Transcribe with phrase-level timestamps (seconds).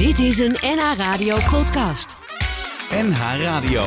[0.00, 2.18] Dit is een NH Radio podcast.
[2.90, 3.86] NH Radio.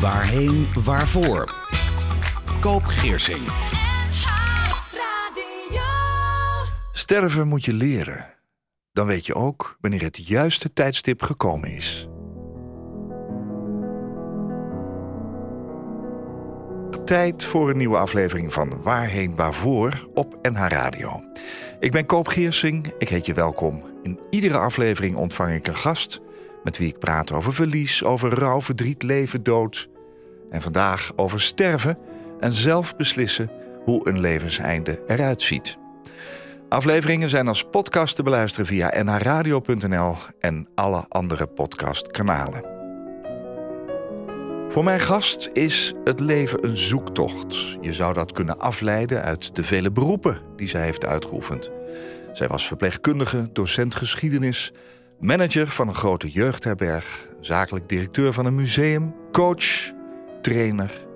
[0.00, 1.54] Waarheen, waarvoor?
[2.60, 3.48] Koop Geersing.
[6.92, 8.34] Sterven moet je leren.
[8.92, 12.08] Dan weet je ook wanneer het juiste tijdstip gekomen is.
[17.04, 21.31] Tijd voor een nieuwe aflevering van Waarheen Waarvoor op NH Radio.
[21.82, 23.82] Ik ben Koop Geersing, ik heet je welkom.
[24.02, 26.20] In iedere aflevering ontvang ik een gast
[26.64, 29.88] met wie ik praat over verlies, over rouw, verdriet, leven, dood.
[30.50, 31.98] En vandaag over sterven
[32.40, 33.50] en zelf beslissen
[33.84, 35.78] hoe een levenseinde eruit ziet.
[36.68, 42.71] Afleveringen zijn als podcast te beluisteren via nhradio.nl en alle andere podcastkanalen.
[44.72, 47.76] Voor mijn gast is het leven een zoektocht.
[47.80, 51.70] Je zou dat kunnen afleiden uit de vele beroepen die zij heeft uitgeoefend.
[52.32, 54.72] Zij was verpleegkundige, docent geschiedenis,
[55.20, 59.92] manager van een grote jeugdherberg, zakelijk directeur van een museum, coach,
[60.42, 61.06] trainer.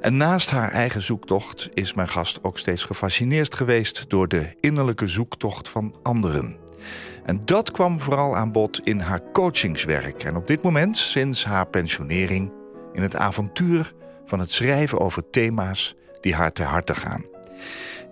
[0.00, 5.06] En naast haar eigen zoektocht is mijn gast ook steeds gefascineerd geweest door de innerlijke
[5.06, 6.56] zoektocht van anderen.
[7.24, 10.24] En dat kwam vooral aan bod in haar coachingswerk.
[10.24, 12.60] En op dit moment, sinds haar pensionering,
[12.92, 13.92] in het avontuur
[14.26, 17.24] van het schrijven over thema's die haar ter harte gaan.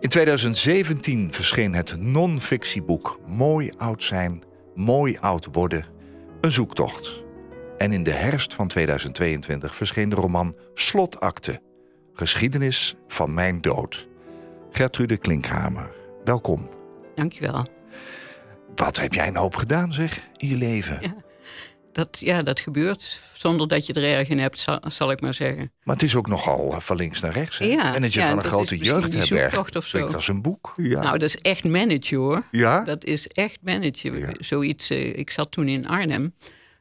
[0.00, 4.42] In 2017 verscheen het non-fictieboek Mooi oud zijn,
[4.74, 5.84] mooi oud worden,
[6.40, 7.24] een zoektocht.
[7.78, 11.60] En in de herfst van 2022 verscheen de roman Slotakte,
[12.12, 14.08] geschiedenis van mijn dood.
[14.70, 15.90] Gertrude Klinkhamer,
[16.24, 16.68] welkom.
[17.14, 17.66] Dankjewel.
[18.74, 20.98] Wat heb jij een hoop gedaan, zeg, in je leven?
[21.00, 21.14] Ja,
[21.92, 25.34] dat, ja, dat gebeurt zonder dat je er erg in hebt, zal, zal ik maar
[25.34, 25.72] zeggen.
[25.82, 27.58] Maar het is ook nogal van links naar rechts.
[27.58, 27.64] Hè?
[27.64, 29.28] Ja, Manager ja, van een dat grote is die jeugdherberg.
[29.54, 29.98] zoektocht of zo.
[29.98, 30.74] Klinkt als een boek.
[30.76, 31.02] Ja.
[31.02, 32.42] Nou, dat is echt managen hoor.
[32.50, 32.80] ja?
[32.84, 34.18] Dat is echt managen.
[34.18, 34.32] Ja.
[34.38, 36.34] Zoiets, eh, ik zat toen in Arnhem.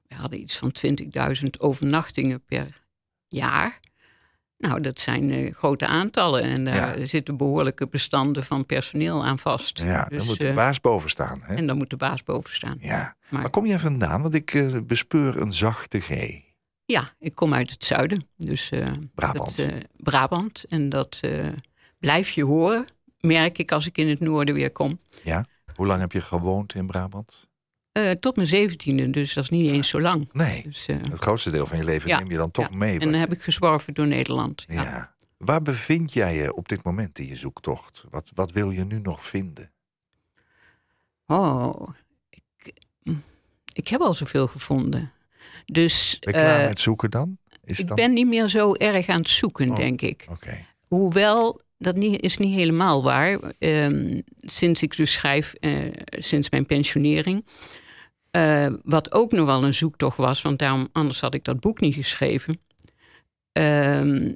[0.07, 2.81] We hadden iets van 20.000 overnachtingen per
[3.27, 3.79] jaar.
[4.59, 6.41] Nou, dat zijn eh, grote aantallen.
[6.43, 7.05] En daar Ja.
[7.05, 9.79] zitten behoorlijke bestanden van personeel aan vast.
[9.79, 11.39] ja, dan Dus, moet de eh, baas boven staan.
[11.43, 11.55] Hè?
[11.55, 12.77] En dan moet de baas boven staan.
[12.79, 13.15] Ja.
[13.29, 14.21] Maar- kom jij vandaan?
[14.21, 16.09] Want ik eh, bespeur een zachte G.
[16.85, 18.27] Ja, ik kom uit het zuiden.
[18.37, 19.57] Dus eh, Brabant.
[19.57, 19.67] Dat,
[19.97, 20.63] Brabant.
[20.63, 21.19] En dat
[21.99, 22.85] blijf je horen,
[23.19, 24.99] merk ik als ik in het noorden weer kom.
[25.23, 25.45] Ja?
[25.75, 27.48] Hoe lang heb je gewoond in Brabant?
[27.91, 30.29] Eh, tot mijn zeventiende, dus dat is niet eens zo lang.
[30.33, 30.63] Nee.
[30.63, 32.75] Dus, eh, Het grootste deel van je leven Ja, neem je dan toch ja.
[32.75, 32.99] mee.
[32.99, 34.65] en dan heb ik gezworven door Nederland.
[34.67, 34.83] ja.
[34.83, 35.17] Ja.
[35.37, 38.03] Waar bevind jij je op dit moment in je zoektocht?
[38.09, 39.71] Wat, wat wil je nu nog vinden?
[41.27, 41.89] Oh,
[42.29, 42.73] ik,
[43.03, 43.23] mm,
[43.73, 45.11] ik heb al zoveel gevonden.
[45.65, 47.37] Dus Ben je klaar eh, met zoeken dan?
[47.63, 47.95] Is ik dan...
[47.95, 49.77] ben niet meer zo erg aan het zoeken, Oh.
[49.77, 50.25] denk ik.
[50.29, 50.65] Oké.
[50.87, 53.39] Hoewel, dat niet, is niet helemaal waar.
[53.59, 55.53] Ehm, sinds ik dus schrijf,
[56.09, 57.45] sinds mijn pensionering.
[58.31, 61.79] Eh, wat ook nog wel een zoektocht was, want daarom, anders had ik dat boek
[61.79, 62.59] niet geschreven.
[63.51, 64.33] ehm,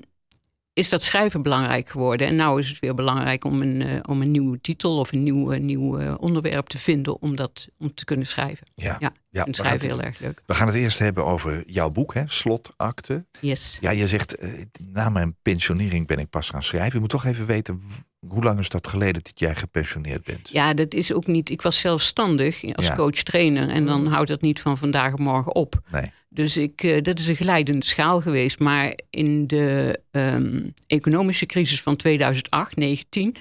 [0.74, 2.28] is dat schrijven belangrijk geworden.
[2.28, 5.24] En nou is het weer belangrijk om een, eh, om een nieuwe titel of een
[5.24, 8.68] nieuw, eh, nieuw onderwerp te vinden om, dat, om te kunnen schrijven.
[8.76, 8.98] Ja.
[9.00, 10.42] Ja, Ja, schrijven het, heel erg leuk.
[10.46, 12.24] we gaan het eerst hebben over jouw boek, hè?
[12.26, 13.26] Slotakte.
[13.40, 13.78] Yes.
[13.80, 14.50] Ja, je zegt, eh,
[14.92, 16.94] na mijn pensionering ben ik pas gaan schrijven.
[16.94, 17.82] Je moet toch even weten,
[18.28, 20.50] hoe lang is dat geleden dat jij gepensioneerd bent?
[20.50, 21.50] Ja, dat is ook niet.
[21.50, 22.96] Ik was zelfstandig als Ja.
[22.96, 23.70] coach-trainer.
[23.70, 25.82] En dan houdt dat niet van vandaag op morgen op.
[25.92, 26.12] Nee.
[26.30, 28.60] Dus ik, eh, dat is een glijdende schaal geweest.
[28.60, 33.36] Maar in de ehm, economische crisis van 2008, 19,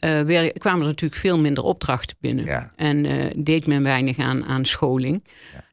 [0.00, 2.44] eh, kwamen er natuurlijk veel minder opdrachten binnen.
[2.44, 2.72] Ja.
[2.76, 5.24] En eh, deed men weinig aan, aan scholing.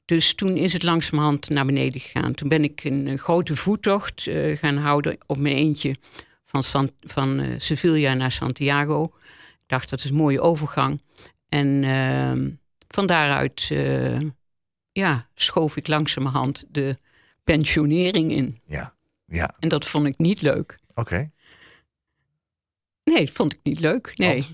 [0.06, 2.34] Dus toen is het langzamerhand naar beneden gegaan.
[2.34, 5.96] Toen ben ik een, grote voettocht eh, gaan houden op mijn eentje
[6.46, 9.04] van, San, van Sevilla naar Santiago.
[9.04, 11.02] Ik dacht dat is een mooie overgang.
[11.50, 12.50] En ehm,
[12.88, 13.72] van daaruit
[14.92, 16.98] ja, schoof ik langzamerhand de
[17.44, 18.62] pensionering in.
[18.66, 18.94] Ja,
[19.26, 20.78] ja, En dat vond ik niet leuk.
[20.94, 21.32] oké.
[23.14, 24.12] Nee, dat vond ik niet leuk.
[24.16, 24.46] Nee.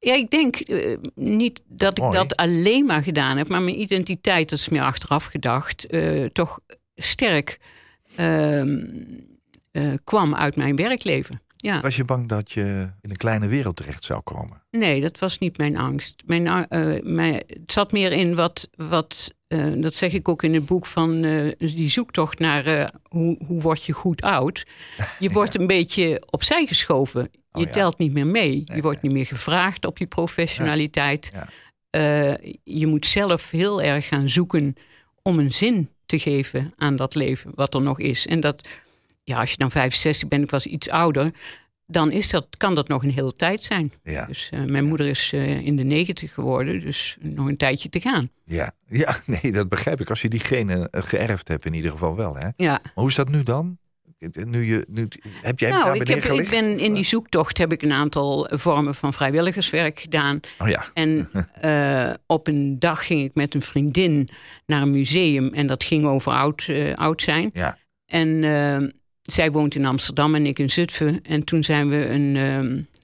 [0.00, 2.16] Ja, ik denk eh, niet dat ik Mooi.
[2.16, 6.60] dat alleen maar gedaan heb, maar mijn identiteit, dat is meer achteraf gedacht, eh, toch
[6.94, 7.58] sterk
[8.16, 8.84] ehm,
[9.72, 11.42] eh, kwam uit mijn werkleven.
[11.56, 11.80] Ja.
[11.80, 14.62] Was je bang dat je in een kleine wereld terecht zou komen?
[14.70, 16.22] Nee, dat was niet mijn angst.
[16.26, 16.66] Mijn,
[17.02, 19.34] mijn, het zat meer in wat, wat
[19.74, 21.20] dat zeg ik ook in het boek van
[21.58, 24.66] die zoektocht naar hoe, hoe word je goed oud.
[25.18, 27.30] Je wordt een beetje opzij geschoven.
[27.52, 27.70] Je Oh ja.
[27.72, 28.62] telt niet meer mee.
[28.74, 31.30] je wordt niet meer gevraagd op je professionaliteit.
[31.34, 31.48] Ja.
[31.90, 34.74] Eh, je moet zelf heel erg gaan zoeken
[35.22, 38.26] om een zin te geven aan dat leven wat er nog is.
[38.26, 38.68] En dat,
[39.24, 41.30] ja, als je dan 65 bent, ik was iets ouder,
[41.86, 43.92] dan is dat, kan dat nog een hele tijd zijn.
[44.02, 44.26] Ja.
[44.26, 48.00] Dus eh, mijn moeder is eh, in de negentig geworden, dus nog een tijdje te
[48.00, 48.30] gaan.
[48.44, 48.72] Ja.
[48.86, 50.10] ja, nee, dat begrijp ik.
[50.10, 52.34] Als je die genen geërfd hebt, in ieder geval wel.
[52.34, 52.40] Hè?
[52.42, 52.80] Maar Ja.
[52.94, 53.78] hoe is dat nu dan?
[54.28, 55.08] Nu je, nu,
[55.42, 58.94] heb jij Nou, ik, heb, ik ben in die zoektocht heb ik een aantal vormen
[58.94, 60.40] van vrijwilligerswerk gedaan.
[60.58, 61.30] Oh ja, En
[61.60, 64.28] eh, op een dag ging ik met een vriendin
[64.66, 65.54] naar een museum.
[65.54, 67.50] En dat ging over oud, eh, oud zijn.
[67.52, 67.78] ja.
[68.06, 68.88] En eh,
[69.22, 71.22] zij woont in Amsterdam en ik in Zutphen.
[71.22, 72.34] En toen zijn we een,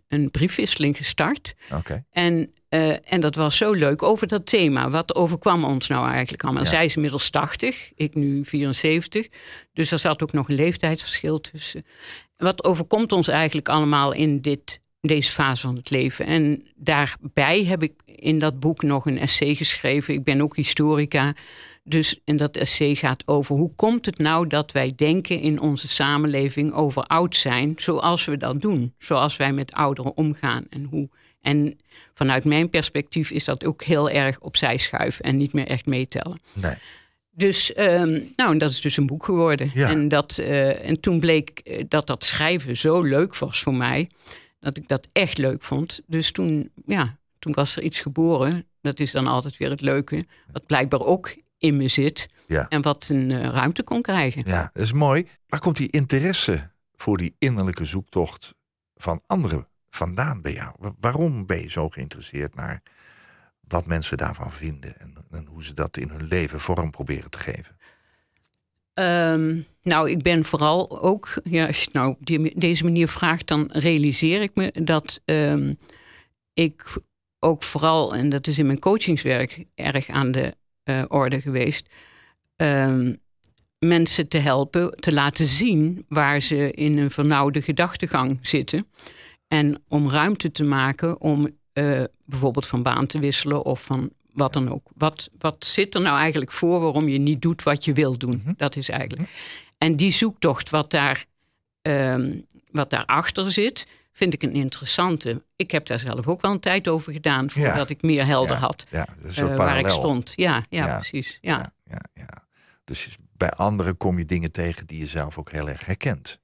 [0.09, 1.55] een briefwisseling gestart.
[1.73, 2.05] oké.
[2.11, 4.91] En, eh, en dat was zo leuk over dat thema.
[4.91, 6.63] Wat overkwam ons nou eigenlijk allemaal?
[6.63, 6.69] Ja.
[6.69, 9.27] Zij is inmiddels 80, ik nu 74.
[9.73, 11.85] Dus er zat ook nog een leeftijdsverschil tussen.
[12.37, 16.27] Wat overkomt ons eigenlijk allemaal in dit, deze fase van het leven?
[16.27, 20.15] En daarbij heb ik in dat boek nog een essay geschreven.
[20.15, 21.35] Ik ben ook historica.
[21.85, 25.89] Dus in dat essay gaat over hoe komt het nou dat wij denken in onze
[25.89, 31.09] samenleving over oud zijn, zoals we dat doen, zoals wij met ouderen omgaan en hoe.
[31.47, 31.79] En
[32.15, 36.41] vanuit mijn perspectief is dat ook heel erg opzij schuiven en niet meer echt meetellen.
[36.53, 36.75] Nee.
[37.31, 39.71] Dus, ehm, nou, en dat is dus een boek geworden.
[39.75, 39.89] Ja.
[39.89, 44.11] En, dat, eh, en toen bleek eh, dat dat schrijven zo leuk was voor mij,
[44.61, 46.01] dat ik dat echt leuk vond.
[46.07, 48.67] Dus toen, ja, toen was er iets geboren.
[48.81, 52.29] Dat is dan altijd weer het leuke, wat blijkbaar ook in me zit.
[52.47, 52.69] Ja.
[52.69, 54.43] En wat een eh, ruimte kon krijgen.
[54.47, 55.27] Ja, dat is mooi.
[55.49, 58.55] Waar komt die interesse voor die innerlijke zoektocht
[58.97, 59.67] van anderen
[59.97, 60.75] vandaan bij jou?
[60.79, 62.83] Wa- Waarom ben je zo geïnteresseerd naar
[63.61, 67.39] wat mensen daarvan vinden en, en hoe ze dat in hun leven vorm proberen te
[67.39, 67.77] geven?
[68.93, 73.09] Ehm, nou, ik ben vooral ook, ja, als je het nou op die- deze manier
[73.09, 75.73] vraagt, dan realiseer ik me dat ehm,
[76.55, 76.85] ik
[77.39, 81.89] ook vooral, en dat is in mijn coachingswerk erg aan de eh, orde geweest,
[82.57, 83.15] ehm,
[83.79, 88.87] mensen te helpen, te laten zien waar ze in een vernauwde gedachtegang zitten.
[89.49, 94.53] En om ruimte te maken om eh, bijvoorbeeld van baan te wisselen of van wat
[94.53, 94.89] dan ook.
[94.95, 98.55] Wat, wat zit er nou eigenlijk voor waarom je niet doet wat je wil doen?
[98.57, 99.31] Dat is eigenlijk.
[99.79, 101.25] En die zoektocht wat daar
[101.83, 102.41] ehm
[102.71, 105.45] wat daarachter zit, vind ik een interessante.
[105.57, 108.61] Ik heb daar zelf ook wel een tijd over gedaan voordat ik meer helder Ja,
[108.61, 110.33] had Ja, soort waar ik stond.
[110.37, 111.39] Ja, ja, precies.
[111.41, 112.45] Ja, ja, ja.
[112.85, 116.41] Dus bij anderen kom je dingen tegen die je zelf ook heel erg herkent.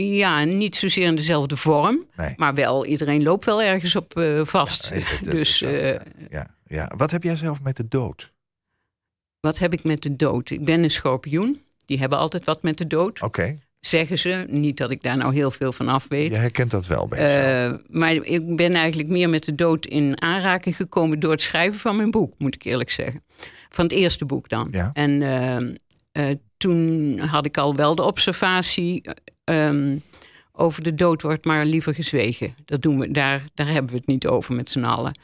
[0.00, 2.34] Ja, niet zozeer in dezelfde vorm, Nee.
[2.36, 4.12] maar wel iedereen loopt wel ergens op
[4.42, 4.90] vast.
[4.90, 6.92] Nee, dat- dat is dus zo, ja, ja, ja.
[6.96, 8.34] Wat heb jij zelf met de dood?
[9.40, 10.50] wat heb ik met de dood?
[10.50, 11.60] Ik ben een schorpioen.
[11.84, 13.22] Die hebben altijd wat met de dood.
[13.22, 14.44] Oké, Zeggen ze.
[14.48, 16.30] Niet dat ik daar nou heel veel van af weet.
[16.30, 17.64] je herkent dat wel bij.
[17.66, 21.78] Eh, maar ik ben eigenlijk meer met de dood in aanraking gekomen door het schrijven
[21.78, 23.22] van mijn boek, moet ik eerlijk zeggen.
[23.68, 24.68] Van het eerste boek dan.
[24.70, 24.90] Ja.
[24.92, 29.02] En eh, eh, toen had ik al wel de observatie.
[29.46, 29.98] Eh, ehm,
[30.52, 32.54] over de dood wordt maar liever gezwegen.
[32.64, 35.18] Dat doen we, daar, daar hebben we het niet over met z'n allen.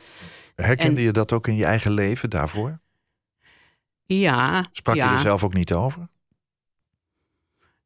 [0.54, 2.80] Herkende en- je dat ook in je eigen leven daarvoor?
[4.04, 6.08] Ja, Sprak ja, je er zelf ook niet over?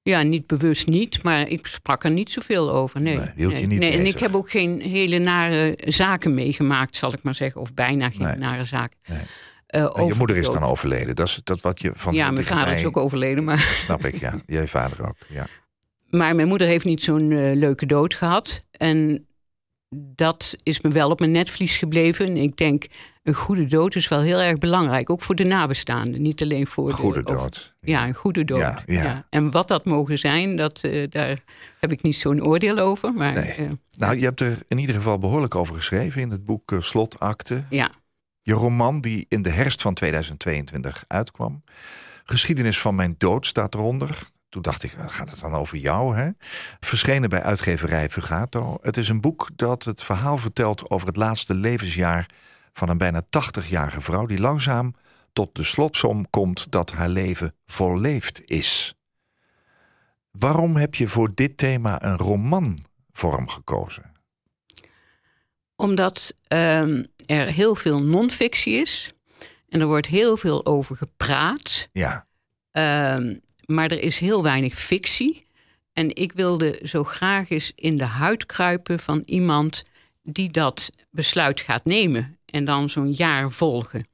[0.03, 3.01] ja, niet bewust niet, maar ik sprak er niet zoveel over.
[3.01, 3.93] Nee, Nee, hield je nee, niet nee.
[3.93, 7.61] En ik heb ook geen hele nare zaken meegemaakt, zal ik maar zeggen.
[7.61, 8.37] Of bijna geen Nee.
[8.37, 8.99] nare zaken.
[9.09, 9.19] Nee.
[9.67, 11.17] Eh, je moeder de is dan overleden.
[11.17, 13.45] Dat is dat wat je van Ja, mijn vader is ook overleden.
[13.45, 14.41] Maar, Snap ik, ja.
[14.47, 15.47] Jij vader ook, ja.
[16.11, 18.67] Maar mijn moeder heeft niet zo'n eh, leuke dood gehad.
[18.71, 19.27] En
[19.97, 22.27] dat is me wel op mijn netvlies gebleven.
[22.27, 22.87] En ik denk,
[23.23, 25.11] een goede dood is wel heel erg belangrijk.
[25.11, 26.23] Ook voor de nabestaanden.
[26.23, 27.31] Niet alleen voor Goede de...
[27.31, 27.75] over- dood.
[27.81, 28.59] Ja, een goede dood.
[28.59, 29.27] Ja, ja.
[29.31, 31.43] En wat dat mogen zijn, dat, eh, daar
[31.81, 33.13] heb ik niet zo'n oordeel over.
[33.13, 33.53] Maar Nee.
[33.53, 37.65] eh, Nou, je hebt er in ieder geval behoorlijk over geschreven in het boek Slotakte.
[37.71, 37.91] ja.
[38.43, 41.63] Je roman die in de herfst van 2022 uitkwam.
[42.25, 44.31] Geschiedenis van mijn dood staat eronder.
[44.57, 46.17] Toen dacht ik, eh, gaat het dan over jou?
[46.17, 46.31] Hè?
[46.81, 48.79] Verschenen bij uitgeverij Fugato.
[48.83, 52.29] Het is een boek dat het verhaal vertelt over het laatste levensjaar
[52.73, 54.95] van een bijna 80-jarige vrouw die langzaam
[55.33, 58.95] tot de slotsom komt dat haar leven volleefd is.
[60.31, 64.13] Waarom heb je voor dit thema een romanvorm gekozen?
[65.75, 69.13] Omdat ehm, er heel veel non-fictie is.
[69.69, 71.89] En er wordt heel veel over gepraat.
[71.93, 72.27] Ja,
[72.77, 73.35] Ehm,
[73.67, 75.47] maar er is heel weinig fictie.
[75.93, 79.83] En ik wilde zo graag eens in de huid kruipen van iemand
[80.23, 82.39] die dat besluit gaat nemen.
[82.47, 84.07] En dan zo'n jaar volgen.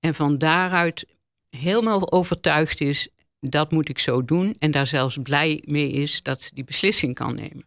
[0.00, 1.06] En van daaruit
[1.50, 3.08] helemaal overtuigd is,
[3.40, 4.56] dat moet ik zo doen.
[4.58, 7.66] En daar zelfs blij mee is dat ze die beslissing kan nemen.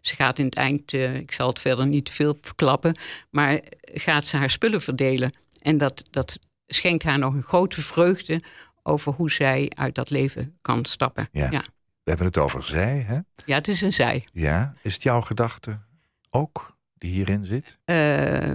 [0.00, 2.96] Ze gaat in het eind, eh, ik zal het verder niet veel verklappen,
[3.30, 5.32] maar gaat ze haar spullen verdelen.
[5.60, 8.40] En dat, dat schenkt haar nog een grote vreugde
[8.82, 11.28] over hoe zij uit dat leven kan stappen.
[11.32, 11.50] Ja.
[11.50, 11.62] ja.
[12.02, 13.18] We hebben het over zij, hè?
[13.44, 14.26] Ja, het is een zij.
[14.32, 14.74] Ja.
[14.82, 15.80] Is het jouw gedachte
[16.30, 17.78] ook die hierin zit?
[17.84, 18.54] Eh,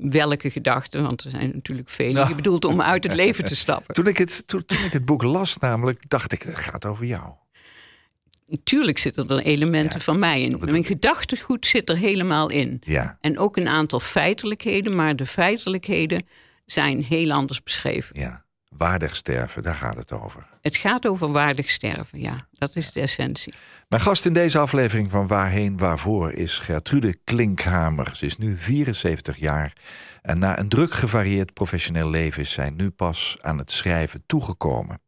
[0.00, 1.02] welke gedachten?
[1.02, 2.12] Want er zijn natuurlijk vele.
[2.12, 2.28] Nou.
[2.28, 3.94] Je bedoelt om uit het leven te stappen.
[4.04, 7.04] Toen ik het, toen, toen ik het boek las, namelijk, dacht ik, het gaat over
[7.04, 7.34] jou.
[8.46, 10.58] Natuurlijk zitten er elementen Ja, van mij in.
[10.60, 12.82] Mijn gedachtegoed zit er helemaal in.
[12.84, 16.26] Ja, En ook een aantal feitelijkheden, maar de feitelijkheden
[16.66, 18.20] zijn heel anders beschreven.
[18.20, 18.48] ja.
[18.76, 20.46] Waardig sterven, daar gaat het over.
[20.60, 22.46] Het gaat over waardig sterven, ja.
[22.52, 23.54] Dat is de essentie.
[23.88, 28.16] Mijn gast in deze aflevering van Waarheen Waarvoor is Gertrude Klinkhamer.
[28.16, 29.72] Ze is nu 74 jaar
[30.22, 35.00] en na een druk gevarieerd professioneel leven is zij nu pas aan het schrijven toegekomen.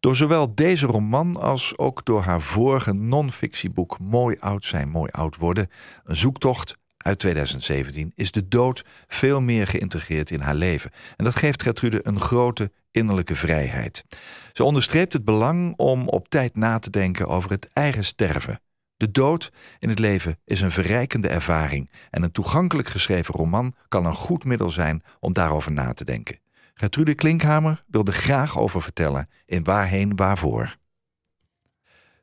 [0.00, 5.36] Door zowel deze roman als ook door haar vorige non-fictieboek Mooi oud zijn, mooi oud
[5.36, 5.70] worden,
[6.04, 10.90] een zoektocht uit 2017, is de dood veel meer geïntegreerd in haar leven.
[11.16, 14.04] En dat geeft Gertrude een grote innerlijke vrijheid.
[14.52, 18.60] Ze onderstreept het belang om op tijd na te denken over het eigen sterven.
[18.96, 24.06] De dood in het leven is een verrijkende ervaring en een toegankelijk geschreven roman kan
[24.06, 26.38] een goed middel zijn om daarover na te denken.
[26.74, 30.76] Gertrude Klinkhamer wil er graag over vertellen in Waarheen Waarvoor.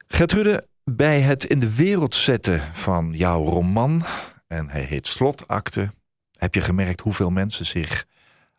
[0.07, 4.03] Gertrude, bij het in de wereld zetten van jouw roman,
[4.51, 5.89] en hij heet Slotakte,
[6.37, 8.05] heb je gemerkt hoeveel mensen zich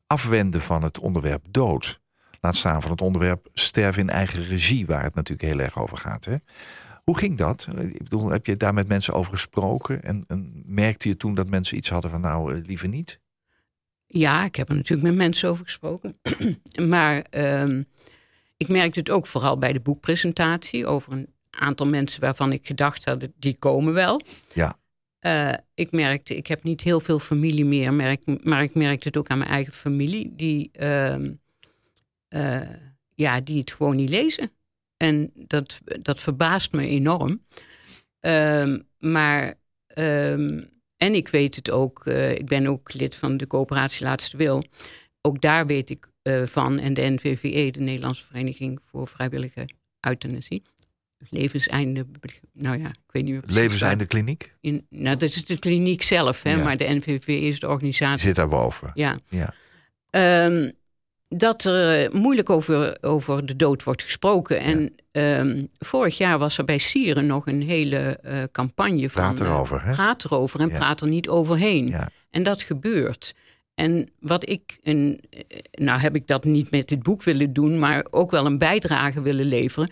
[0.07, 2.01] afwenden van het onderwerp dood.
[2.41, 5.97] Laat staan van het onderwerp sterven in eigen regie, waar het natuurlijk heel erg over
[5.97, 6.25] gaat.
[6.25, 6.37] Hè?
[7.05, 7.69] Hoe ging dat?
[7.79, 10.03] Ik bedoel, heb je daar met mensen over gesproken?
[10.03, 13.21] En, en merkte je toen dat mensen iets hadden van nou, eh, liever niet?
[14.07, 16.19] Ja, ik heb er natuurlijk met mensen over gesproken.
[16.95, 17.83] maar ehm,
[18.57, 23.05] ik merkte het ook vooral bij de boekpresentatie over een aantal mensen waarvan ik gedacht
[23.05, 24.21] had, die komen wel.
[24.53, 24.81] Ja.
[25.23, 29.29] Eh, ik merkte, ik heb niet heel veel familie meer, maar ik, merkte het ook
[29.29, 31.33] aan mijn eigen familie, die, ehm,
[32.29, 32.69] eh,
[33.15, 34.53] ja, die het gewoon niet lezen.
[34.97, 37.45] En dat, dat verbaast me enorm.
[38.21, 39.55] Ehm, maar,
[39.87, 40.63] ehm,
[40.97, 44.65] en ik weet het ook, eh, ik ben ook lid van de coöperatie Laatste Wil.
[45.21, 46.11] Ook daar weet ik
[46.45, 46.79] van.
[46.79, 49.69] En de NVVE, de Nederlandse Vereniging voor Vrijwillige
[50.01, 50.63] Euthanasie.
[51.31, 52.07] Levenseinde,
[52.53, 54.55] nou ja, ik weet niet meer precies Levenseinde kliniek?
[54.61, 56.65] In, nou, dat is de kliniek zelf, hè, Ja.
[56.65, 58.27] maar de NVVE is de Die organisatie.
[58.27, 58.91] zit daarboven.
[58.95, 59.17] Ja.
[59.29, 59.55] Ja.
[60.11, 60.71] Ehm,
[61.29, 64.61] dat er eh, moeilijk over, over de dood wordt gesproken.
[64.61, 69.23] En ehm, vorig jaar was er bij Sieren nog een hele eh, campagne van...
[69.23, 69.93] Praat eh, erover, hè?
[69.93, 70.77] praat erover en Ja.
[70.79, 71.87] praat er niet overheen.
[71.89, 72.09] Ja.
[72.31, 73.35] En dat gebeurt.
[73.75, 77.79] En wat ik, en, eh, nou heb ik dat niet met dit boek willen doen,
[77.79, 79.91] maar ook wel een bijdrage willen leveren.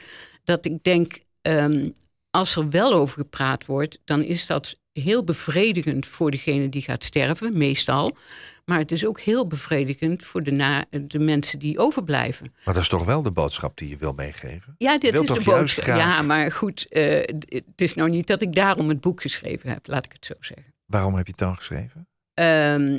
[0.50, 1.88] Dat ik denk, ehm,
[2.30, 7.04] als er wel over gepraat wordt, dan is dat heel bevredigend voor degene die gaat
[7.04, 8.16] sterven, meestal.
[8.64, 12.52] Maar het is ook heel bevredigend voor de, na, de mensen die overblijven.
[12.64, 14.74] Maar dat is toch wel de boodschap die je wil meegeven?
[14.78, 15.84] Ja, dit Wil is toch de boodschap.
[15.84, 19.68] graag- Ja, maar goed, eh, het is nou niet dat ik daarom het boek geschreven
[19.70, 20.74] heb, laat ik het zo zeggen.
[20.86, 22.08] Waarom heb je het dan geschreven?
[22.34, 22.98] Ehm,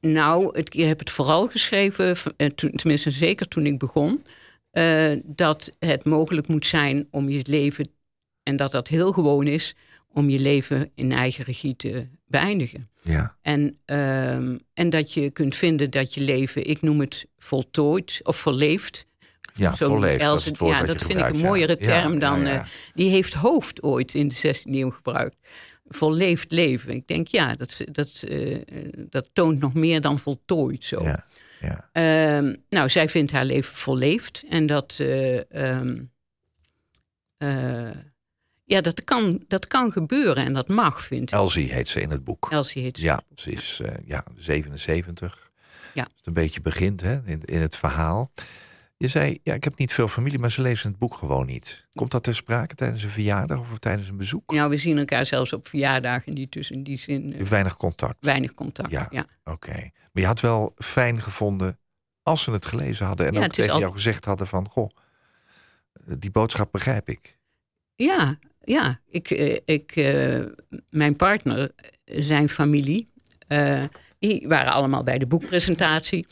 [0.00, 4.24] nou, je hebt het vooral geschreven, eh, tenminste zeker toen ik begon,
[4.74, 7.88] eh, dat het mogelijk moet zijn om je leven,
[8.42, 9.74] en dat dat heel gewoon is,
[10.12, 12.90] om je leven in eigen regie te beëindigen.
[13.02, 13.36] Ja.
[13.42, 18.36] En, ehm, en dat je kunt vinden dat je leven, ik noem het voltooid of
[18.36, 19.06] verleefd.
[19.54, 20.20] Ja, Zo volleefd.
[20.20, 21.86] Dat is Els- het woord ja, dat vind ik een mooiere ja.
[21.86, 22.40] term Ja, dan.
[22.40, 22.64] ja, eh,
[22.94, 25.36] die heeft hoofd ooit in de 16e eeuw gebruikt.
[25.88, 26.94] Volleefd leven.
[26.94, 28.58] Ik denk, ja, dat, dat, eh,
[29.10, 31.02] dat toont nog meer dan voltooid zo.
[31.64, 31.88] Ja.
[31.92, 34.44] Ehm, nou, zij vindt haar leven volleefd.
[34.48, 36.02] En dat, eh, ehm,
[37.36, 37.90] eh,
[38.64, 41.38] ja, dat, kan, dat kan gebeuren en dat mag, vind ik.
[41.38, 42.48] Elsie heet ze in het boek.
[42.50, 43.04] Elsie heet ze.
[43.04, 45.50] Ja, ze is eh, ja, 77.
[45.94, 46.02] Ja.
[46.02, 48.30] Als het een beetje begint hè, in, in het verhaal.
[48.96, 51.86] Je zei, ja, ik heb niet veel familie, maar ze lezen het boek gewoon niet.
[51.92, 54.52] Komt dat ter sprake tijdens een verjaardag of tijdens een bezoek?
[54.52, 58.16] Nou, we zien elkaar zelfs op verjaardagen niet, dus in die zin eh, weinig contact.
[58.24, 58.90] weinig contact.
[58.90, 59.06] Ja.
[59.10, 59.26] Ja.
[59.44, 59.72] Oké.
[60.12, 61.78] Maar je had wel fijn gevonden
[62.22, 64.90] als ze het gelezen hadden en Ja, ook tegen al- jou gezegd hadden van, goh,
[66.18, 67.38] die boodschap begrijp ik.
[67.96, 69.00] Ja, ja.
[69.08, 70.42] Ik, eh, ik, eh,
[70.90, 71.70] mijn partner,
[72.04, 73.10] zijn familie,
[73.46, 73.82] eh,
[74.18, 76.26] die waren allemaal bij de boekpresentatie.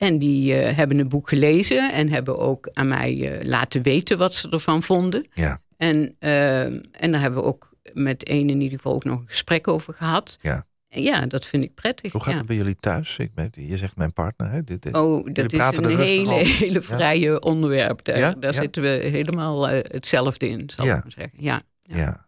[0.00, 4.18] En die eh, hebben het boek gelezen en hebben ook aan mij eh, laten weten
[4.18, 5.26] wat ze ervan vonden.
[5.34, 6.62] Ja, En, eh,
[7.02, 9.94] en daar hebben we ook met één in ieder geval ook nog een gesprek over
[9.94, 10.36] gehad.
[10.40, 10.66] ja.
[10.88, 12.12] En ja, dat vind ik prettig.
[12.12, 12.38] Hoe gaat ja.
[12.38, 13.16] het bij jullie thuis?
[13.18, 14.64] Ik ben, je zegt mijn partner, hè?
[14.64, 16.46] Dit, dit- Oh, dat is een hele, over.
[16.66, 18.04] hele vrije onderwerp.
[18.04, 18.32] Daar, Ja?
[18.32, 18.60] daar Ja?
[18.60, 20.96] zitten we helemaal hetzelfde in, zal Ja.
[20.96, 21.32] ik maar zeggen.
[21.42, 21.60] Ja.
[21.82, 22.26] Ja.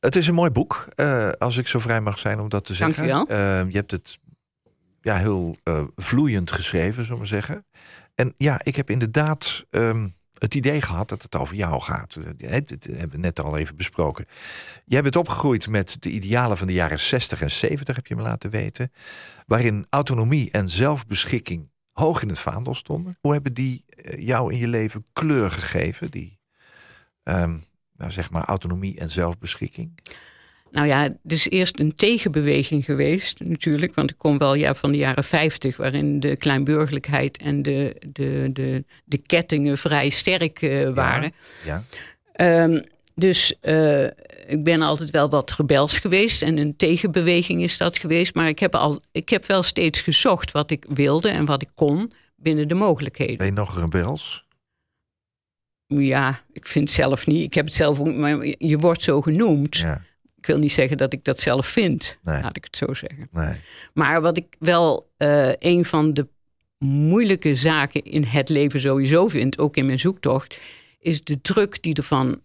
[0.00, 0.88] Het is een mooi boek,
[1.38, 3.14] als ik zo vrij mag zijn om dat te Dank zeggen.
[3.14, 3.26] u wel.
[3.28, 4.18] Eh, je hebt het
[5.06, 7.66] ja, heel eh, vloeiend geschreven, zullen we zeggen.
[8.14, 10.08] En ja, ik heb inderdaad, ehm,
[10.38, 12.14] het idee gehad dat het over jou gaat.
[12.14, 14.26] Dat hebben we net al even besproken.
[14.84, 18.22] Jij bent opgegroeid met de idealen van de jaren 60 en 70, heb je me
[18.22, 18.92] laten weten.
[19.46, 23.18] Waarin autonomie en zelfbeschikking hoog in het vaandel stonden.
[23.20, 26.10] Hoe hebben die eh, jou in je leven kleur gegeven?
[26.10, 26.40] Die,
[27.22, 27.64] um,
[27.96, 29.98] nou zeg maar, autonomie en zelfbeschikking?
[30.76, 33.94] Nou ja, het is eerst een tegenbeweging geweest natuurlijk.
[33.94, 38.50] Want ik kom wel ja, van de jaren 50, waarin de kleinburgerlijkheid en de, de,
[38.52, 41.32] de, de kettingen vrij sterk uh, waren.
[41.64, 41.82] Ja,
[42.34, 42.62] ja.
[42.62, 44.04] Um, dus uh,
[44.46, 48.34] ik ben altijd wel wat rebels geweest en een tegenbeweging is dat geweest.
[48.34, 51.70] Maar ik heb, al, ik heb wel steeds gezocht wat ik wilde en wat ik
[51.74, 53.36] kon binnen de mogelijkheden.
[53.36, 54.44] Ben je nog rebels?
[55.86, 57.44] Ja, ik vind het zelf niet.
[57.44, 59.76] Ik heb het zelf ook, maar je wordt zo genoemd.
[59.76, 60.02] Ja.
[60.46, 63.28] Ik wil niet zeggen dat ik dat zelf vind, laat ik het zo zeggen.
[63.30, 63.54] Nee.
[63.94, 66.26] Maar wat ik wel uh, een van de
[66.78, 70.60] moeilijke zaken in het leven sowieso vind, ook in mijn zoektocht,
[70.98, 72.40] is de druk die er van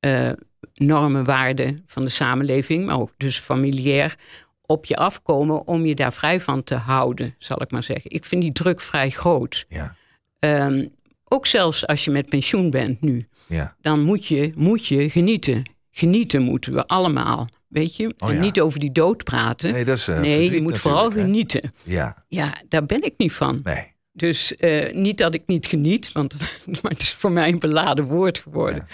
[0.00, 0.32] uh,
[0.74, 4.16] normen, waarden van de samenleving, maar ook dus familiair,
[4.62, 8.10] op je afkomen om je daar vrij van te houden, zal ik maar zeggen.
[8.10, 9.66] Ik vind die druk vrij groot.
[9.68, 9.96] Ja.
[10.38, 10.94] Um,
[11.24, 13.76] ook zelfs als je met pensioen bent nu, ja.
[13.80, 15.74] dan moet je, moet je genieten.
[15.98, 17.48] Genieten moeten we allemaal.
[17.68, 18.14] Weet je?
[18.18, 19.72] Oh, en niet over die dood praten.
[19.72, 21.72] Nee, dat is, uh, nee je moet vooral genieten.
[21.82, 22.24] Ja.
[22.28, 23.60] ja, daar ben ik niet van.
[23.62, 23.94] Nee.
[24.12, 26.36] Dus uh, niet dat ik niet geniet, want
[26.82, 28.86] maar het is voor mij een beladen woord geworden.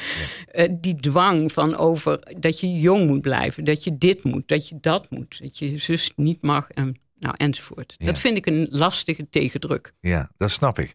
[0.53, 4.49] Ja, uh, die dwang van over dat je jong moet blijven, dat je dit moet,
[4.49, 7.95] dat je dat moet, dat je zus niet mag en nou enzovoort.
[7.99, 9.93] Dat vind ik een lastige tegendruk.
[10.01, 10.95] Ja, dat snap ik.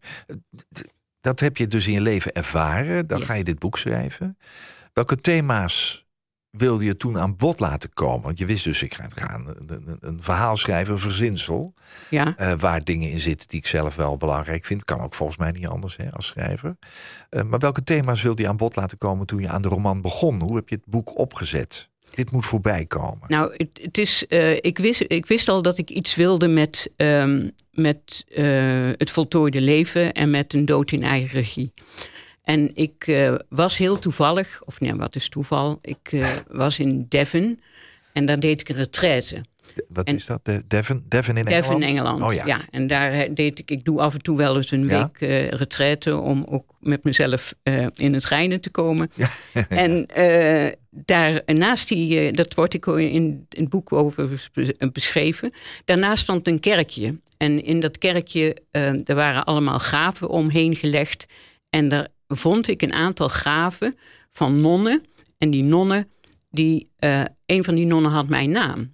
[1.22, 3.08] Dat heb je dus in je leven ervaren.
[3.08, 4.38] Dan ga je dit boek schrijven.
[4.98, 6.06] Welke thema's
[6.50, 8.22] wilde je toen aan bod laten komen?
[8.22, 11.74] Want je wist dus, ik ga gaan een, een verhaal schrijven, een verzinsel.
[12.10, 12.36] Ja.
[12.40, 14.86] Uh, waar dingen in zitten die ik zelf wel belangrijk vind.
[14.86, 16.78] Kan ook volgens mij niet anders hè, als schrijver.
[17.30, 20.02] Uh, maar welke thema's wilde je aan bod laten komen toen je aan de roman
[20.02, 20.42] begon?
[20.42, 21.90] Hoe heb je het boek opgezet?
[22.14, 23.24] Dit moet voorbij komen.
[23.28, 26.92] Nou, het, het is, uh, ik, wist, ik wist al dat ik iets wilde met,
[26.96, 28.26] um, met
[28.98, 31.74] het voltooide leven en met een dood in eigen regie.
[32.48, 35.80] En ik uh, was heel toevallig, of nee, wat is toeval?
[35.82, 37.60] Ik uh, was in Devon
[38.14, 39.42] en daar deed ik een retraite.
[39.90, 40.46] Wat en, is dat?
[40.46, 41.04] De Devon?
[41.08, 41.84] Devon in Devon Engeland?
[41.84, 42.46] Engeland, oh, ja.
[42.46, 42.62] ja.
[42.70, 45.00] En daar eh, deed ik, ik doe af en toe wel eens een ja?
[45.02, 47.54] week uh, retraite om ook met mezelf
[47.96, 49.10] in het reinen te komen.
[49.14, 49.30] Ja.
[49.70, 50.08] en
[50.90, 54.30] daar naast die, dat wordt ik in, in het boek over
[54.92, 55.54] beschreven,
[55.86, 57.20] daarnaast stond een kerkje.
[57.38, 58.58] En in dat kerkje,
[59.06, 61.26] er waren allemaal graven omheen gelegd.
[61.70, 63.98] En daar vond ik een aantal graven
[64.30, 65.06] van nonnen.
[65.38, 66.12] En die nonnen,
[66.50, 68.94] die, uh, een van die nonnen had mijn naam.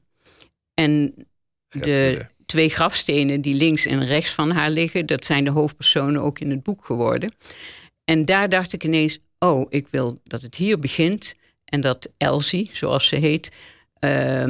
[0.74, 1.14] En
[1.70, 6.40] de twee grafstenen die links en rechts van haar liggen, dat zijn de hoofdpersonen ook
[6.40, 7.36] in het boek geworden.
[8.06, 12.70] En daar dacht ik ineens, oh, ik wil dat het hier begint en dat Elsie,
[12.72, 13.52] zoals ze heet,
[14.00, 14.46] uh,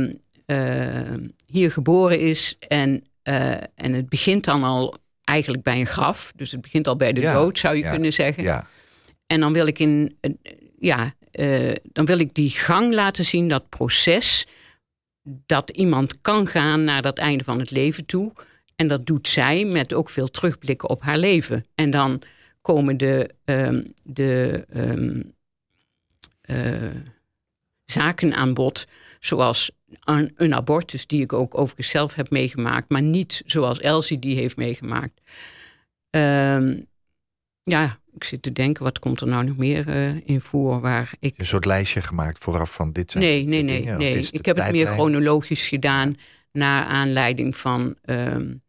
[0.47, 1.13] uh,
[1.45, 2.55] hier geboren is.
[2.67, 6.31] En, uh, en het begint dan al eigenlijk bij een graf.
[6.35, 8.43] Dus het begint al bij de dood, zou je kunnen zeggen.
[8.43, 8.67] Ja.
[9.33, 10.17] En dan wil ik in,
[10.79, 14.47] ja, uh, dan wil ik die gang laten zien, dat proces,
[15.23, 18.33] dat iemand kan gaan naar dat einde van het leven toe.
[18.75, 21.65] En dat doet zij met ook veel terugblikken op haar leven.
[21.75, 22.21] En dan
[22.61, 25.33] komen de, um, de um,
[26.45, 26.95] uh,
[27.85, 28.87] zaken aan bod,
[29.19, 29.71] zoals
[30.03, 34.57] een, abortus, die ik ook overigens zelf heb meegemaakt, maar niet zoals Elsie die heeft
[34.57, 35.21] meegemaakt.
[36.09, 36.87] Um,
[37.63, 41.11] ja, ik zit te denken, wat komt er nou nog meer uh, in voor waar
[41.19, 41.33] ik...
[41.37, 43.85] Een soort lijstje gemaakt vooraf van dit zijn Nee, nee, nee.
[43.85, 44.27] nee.
[44.31, 46.17] Ik heb het meer chronologisch gedaan
[46.51, 47.95] naar aanleiding van...
[48.05, 48.61] Um,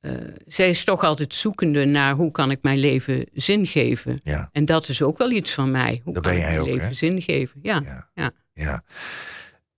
[0.00, 0.12] uh,
[0.46, 4.20] zij is toch altijd zoekende naar hoe kan ik mijn leven zin geven.
[4.22, 4.48] Ja.
[4.52, 6.00] En dat is ook wel iets van mij.
[6.04, 6.92] Hoe dat kan ik mijn ook, leven hè?
[6.92, 7.60] zin geven?
[7.62, 8.10] Ja, ja.
[8.14, 8.30] ja.
[8.52, 8.82] ja.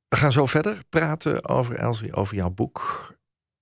[0.08, 3.10] We gaan zo verder praten over Elsie, over jouw boek.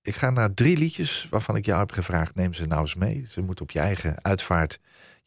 [0.03, 3.25] Ik ga naar drie liedjes waarvan ik jou heb gevraagd: neem ze nou eens mee.
[3.29, 4.79] Ze moeten op je eigen uitvaart.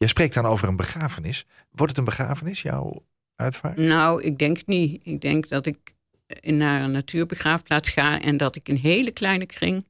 [0.04, 1.46] Jij spreekt dan over een begrafenis.
[1.70, 3.04] Wordt het een begrafenis, jouw
[3.36, 3.76] uitvaart?
[3.76, 5.00] Nou, ik denk het niet.
[5.06, 5.94] Ik denk dat ik
[6.40, 9.86] naar een natuurbegraafplaats ga en dat ik een hele kleine kring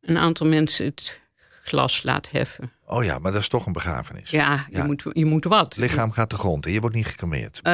[0.00, 1.20] een aantal mensen het
[1.64, 2.72] glas laat heffen.
[2.86, 4.30] Oh ja, maar dat is toch een begrafenis.
[4.30, 5.74] Ja, je, Moet, je moet wat.
[5.74, 7.60] Het lichaam gaat de grond en je wordt niet gecremeerd.
[7.62, 7.72] Uh,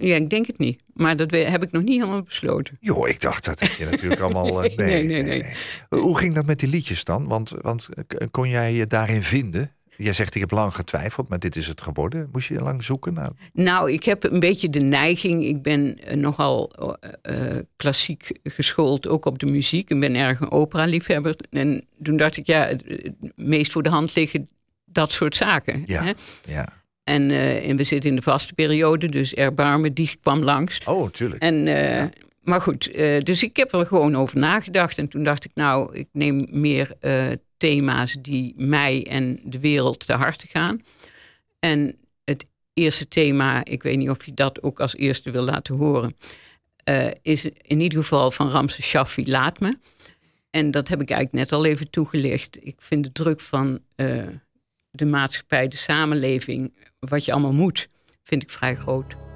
[0.00, 0.82] ja, ik denk het niet.
[0.94, 2.76] Maar dat heb ik nog niet helemaal besloten.
[2.80, 4.60] Jo, ik dacht dat je natuurlijk allemaal.
[4.60, 5.54] nee, nee, nee, nee,
[5.88, 7.26] Hoe ging dat met die liedjes dan?
[7.26, 7.88] Want, want
[8.30, 9.72] kon jij je daarin vinden?
[10.04, 12.28] Jij zegt ik heb lang getwijfeld, maar dit is het geworden.
[12.32, 13.14] Moest je lang zoeken?
[13.14, 15.44] Nou, nou ik heb een beetje de neiging.
[15.44, 16.72] Ik ben nogal
[17.22, 19.90] uh, klassiek geschoold, ook op de muziek.
[19.90, 21.36] Ik ben erg een opera-liefhebber.
[21.50, 24.48] En toen dacht ik, ja, het meest voor de hand liggen
[24.84, 25.82] dat soort zaken.
[25.86, 26.12] Ja, Hè?
[26.44, 26.68] ja.
[27.04, 30.80] En, eh, en we zitten in de vaste periode, dus erbarmen, die kwam langs.
[30.84, 31.42] Oh, tuurlijk.
[31.42, 32.04] En, eh,
[32.48, 34.98] Maar goed, eh, dus ik heb er gewoon over nagedacht.
[34.98, 40.06] En toen dacht ik, nou, ik neem meer eh, thema's die mij en de wereld
[40.06, 40.82] te harte gaan.
[41.58, 45.74] En het eerste thema, ik weet niet of je dat ook als eerste wil laten
[45.74, 46.16] horen,
[46.84, 49.78] eh, is in ieder geval van Ramses Shaffi, Laat me.
[50.50, 52.64] En dat heb ik eigenlijk net al even toegelicht.
[52.66, 53.80] Ik vind de druk van
[54.90, 57.88] de maatschappij, de samenleving, wat je allemaal moet,
[58.22, 59.27] vind ik vrij groot.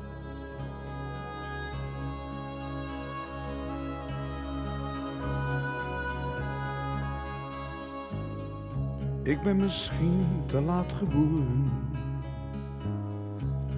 [9.23, 11.73] Ik ben misschien te laat geboren.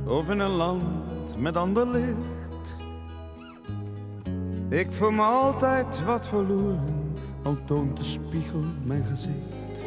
[0.07, 2.77] Of in een land met ander licht.
[4.69, 9.83] Ik voel me altijd wat verloren, al toont de spiegel mijn gezicht.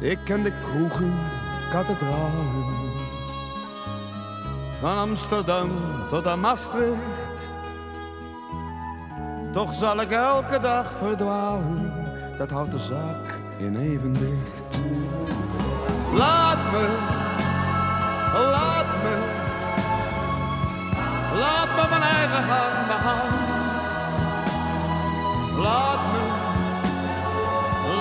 [0.00, 1.14] Ik ken de kroegen,
[1.70, 2.48] kathedralen.
[4.80, 5.70] Van Amsterdam
[6.08, 7.48] tot aan Maastricht.
[9.52, 11.92] Toch zal ik elke dag verdwalen,
[12.38, 14.80] dat houdt de zaak in evenwicht.
[16.12, 16.86] Laat me,
[18.32, 19.16] laat me,
[21.38, 23.32] laat me mijn eigen gang begaan.
[25.62, 26.22] Laat me,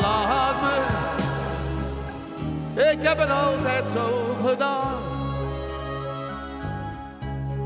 [0.01, 0.77] laat me,
[2.91, 5.01] ik heb het altijd zo gedaan.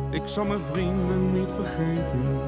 [0.10, 2.39] Ik zal mijn vrienden niet vergeten.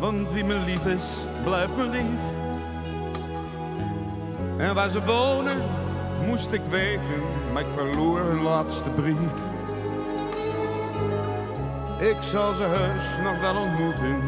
[0.00, 2.43] Want wie me lief is, blijft me lief.
[4.56, 5.56] En waar ze wonen,
[6.26, 9.52] moest ik weten, maar ik verloor hun laatste brief.
[11.98, 14.22] Ik zal ze heus nog wel ontmoeten.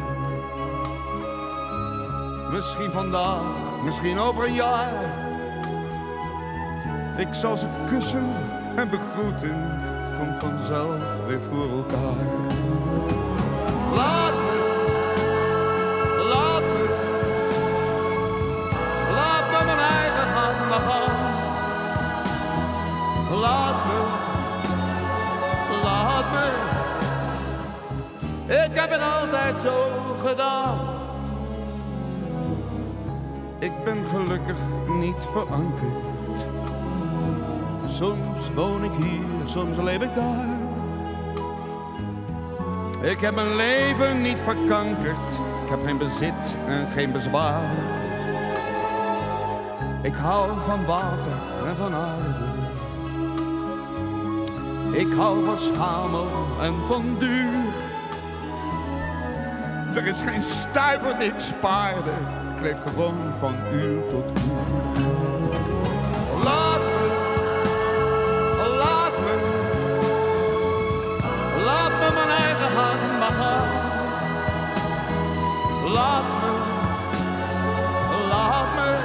[2.52, 5.24] Misschien vandaag, misschien over een jaar.
[7.16, 8.26] Ik zal ze kussen
[8.76, 12.66] en begroeten, het komt vanzelf weer voor elkaar.
[28.96, 29.90] Het altijd zo
[30.24, 30.78] gedaan.
[33.58, 34.56] Ik ben gelukkig
[34.88, 36.46] niet verankerd.
[37.86, 40.54] Soms woon ik hier, soms leef ik daar.
[43.00, 45.32] Ik heb mijn leven niet verkankerd.
[45.64, 47.70] Ik heb geen bezit en geen bezwaar.
[50.02, 51.32] Ik hou van water
[51.66, 52.44] en van aarde.
[54.92, 56.26] Ik hou van schamel
[56.60, 57.65] en van duur.
[59.96, 62.10] Er is geen stuiver die ik spaarde.
[62.54, 64.52] Ik leef gewoon van uur tot uur.
[66.44, 67.06] Laat me,
[68.78, 69.34] laat me,
[71.64, 73.68] laat me mijn eigen hand gaan.
[75.92, 76.52] Laat me,
[78.28, 78.98] laat me,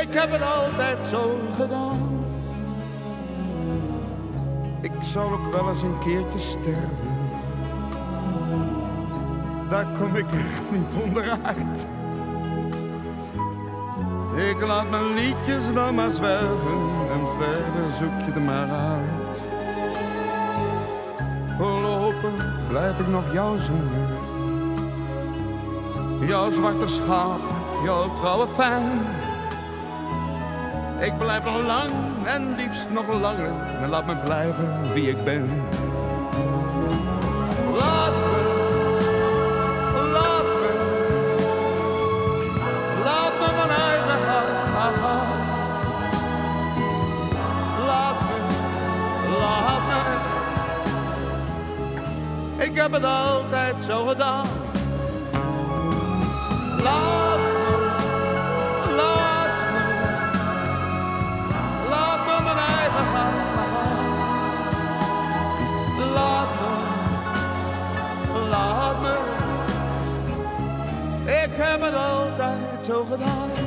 [0.00, 2.24] ik heb het altijd zo gedaan.
[4.80, 7.13] Ik zal ook wel eens een keertje sterven.
[9.74, 11.86] Daar kom ik echt niet onderuit.
[14.36, 16.78] Ik laat mijn liedjes dan maar zwerven
[17.12, 19.38] en verder zoek je er maar uit.
[21.56, 24.08] Voorlopig blijf ik nog jou zingen.
[26.20, 27.40] Jouw zwarte schaap,
[27.84, 28.82] jouw trouwe fan.
[31.00, 31.90] Ik blijf nog lang
[32.24, 33.52] en liefst nog langer.
[33.82, 35.48] En laat me blijven wie ik ben.
[52.84, 54.46] Heb het altijd zo gedaan.
[56.82, 59.84] Laat me, laat me,
[61.90, 63.34] laat me mijn eigen gaan.
[66.14, 69.16] Laat me, laat me.
[71.42, 73.63] Ik heb het altijd zo gedaan.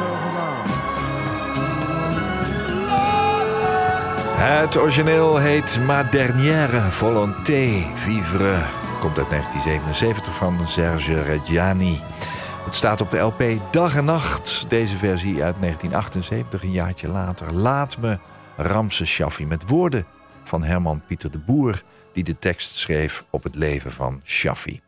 [0.00, 0.80] Gedaan.
[4.40, 8.62] Het origineel heet Ma dernière volonté vivre.
[9.00, 12.00] Komt uit 1977 van Serge Reggiani.
[12.64, 14.64] Het staat op de LP Dag en Nacht.
[14.68, 17.52] Deze versie uit 1978, een jaartje later.
[17.52, 18.18] Laat me
[18.56, 20.06] Ramse Shaffi met woorden
[20.44, 21.82] van Herman Pieter de Boer...
[22.12, 24.80] die de tekst schreef op het leven van Shaffi.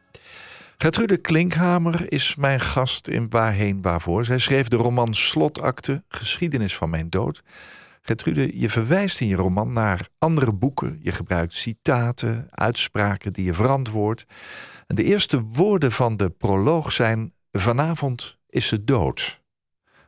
[0.83, 4.25] Gertrude Klinkhamer is mijn gast in Waarheen Waarvoor.
[4.25, 7.43] Zij schreef de roman Slotakte, Geschiedenis van mijn dood...
[8.01, 10.99] Gertrude, je verwijst in je roman naar andere boeken.
[11.03, 14.25] Je gebruikt citaten, uitspraken die je verantwoordt.
[14.87, 17.33] De eerste woorden van de proloog zijn...
[17.53, 19.41] Vanavond is ze dood.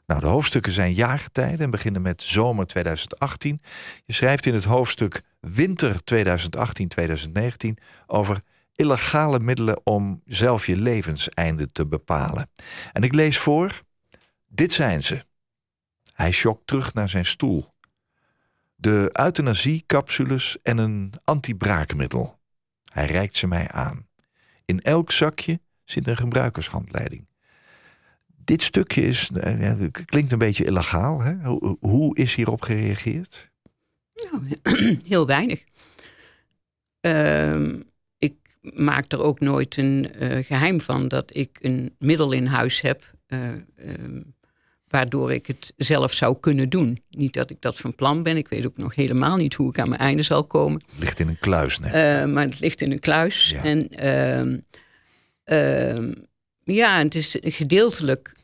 [0.07, 3.61] Nou, de hoofdstukken zijn jaargetijden en beginnen met zomer 2018.
[4.05, 7.69] Je schrijft in het hoofdstuk winter 2018-2019
[8.07, 8.43] over
[8.75, 12.51] illegale middelen om zelf je levenseinde te bepalen.
[12.93, 13.83] En ik lees voor:
[14.47, 15.23] Dit zijn ze.
[16.15, 17.75] Hij schokt terug naar zijn stoel.
[18.75, 22.39] De euthanasie-capsules en een antibraakmiddel.
[22.93, 24.07] Hij reikt ze mij aan.
[24.65, 27.27] In elk zakje zit een gebruikershandleiding.
[28.27, 31.21] Dit stukje is, eh, ja, klinkt een beetje illegaal.
[31.21, 31.35] Hè?
[31.81, 33.51] Hoe, is hierop gereageerd?
[34.15, 34.49] Nou,
[35.09, 35.65] heel weinig.
[37.01, 37.81] Ehm,
[38.73, 43.13] maak er ook nooit een eh, geheim van dat ik een middel in huis heb.
[43.27, 44.23] eh, ehm,
[44.89, 47.03] waardoor ik het zelf zou kunnen doen.
[47.11, 48.37] Niet dat ik dat van plan ben.
[48.37, 50.83] Ik weet ook nog helemaal niet hoe ik aan mijn einde zal komen.
[50.99, 51.93] Ligt in een kluis, nee.
[51.93, 53.51] Eh, maar het ligt in een kluis.
[53.51, 53.63] Ja.
[53.65, 54.59] En ehm,
[55.45, 56.13] ehm,
[56.65, 58.35] ja, het is gedeeltelijk.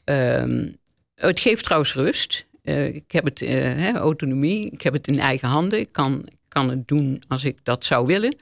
[1.15, 2.47] het geeft trouwens rust.
[2.93, 4.71] Ik heb het, hè, autonomie.
[4.71, 5.79] Ik heb het in eigen handen.
[5.79, 8.37] Ik kan, kan het doen als ik dat zou willen.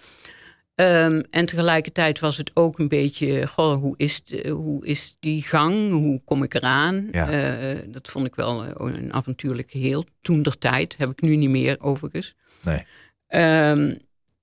[0.78, 5.90] Ehm, en tegelijkertijd was het ook een beetje, goh, hoe is, hoe is die gang?
[5.90, 7.08] Hoe kom ik eraan?
[7.10, 7.30] Ja.
[7.30, 10.04] Eh, dat vond ik wel eh, een avontuurlijk geheel.
[10.20, 12.34] Toen der tijd, heb ik nu niet meer overigens.
[12.60, 12.84] Nee.
[13.26, 13.94] Ehm,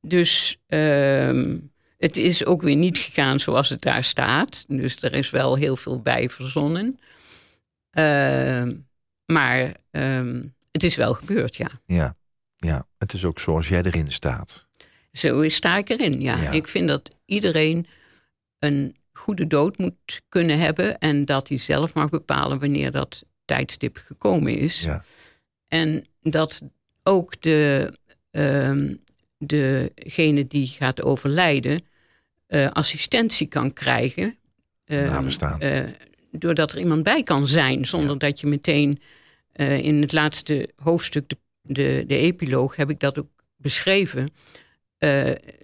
[0.01, 1.57] dus ehm,
[1.97, 4.65] het is ook weer niet gegaan zoals het daar staat.
[4.67, 6.99] Dus er is wel heel veel bij verzonnen.
[9.25, 9.73] Maar
[10.71, 11.69] het is wel gebeurd, ja.
[11.85, 12.15] Ja,
[12.55, 14.64] ja, het is ook zoals jij erin staat.
[15.17, 16.41] Zo sta ik erin, ja.
[16.41, 16.51] Ja.
[16.51, 17.87] Ik vind dat iedereen
[18.59, 20.97] een goede dood moet kunnen hebben...
[20.97, 24.81] en dat hij zelf mag bepalen wanneer dat tijdstip gekomen is.
[24.81, 25.03] Ja,
[25.67, 26.61] En dat
[27.03, 27.91] ook de,
[28.31, 28.93] ehm,
[29.37, 31.81] degene die gaat overlijden
[32.47, 34.37] eh, assistentie kan krijgen.
[34.85, 35.59] Nabestaan.
[35.59, 35.83] eh,
[36.31, 39.01] doordat er iemand bij kan zijn, zonder dat je meteen
[39.51, 44.29] eh, in het laatste hoofdstuk, de, de, de epiloog, heb ik dat ook beschreven.
[44.97, 45.09] Eh,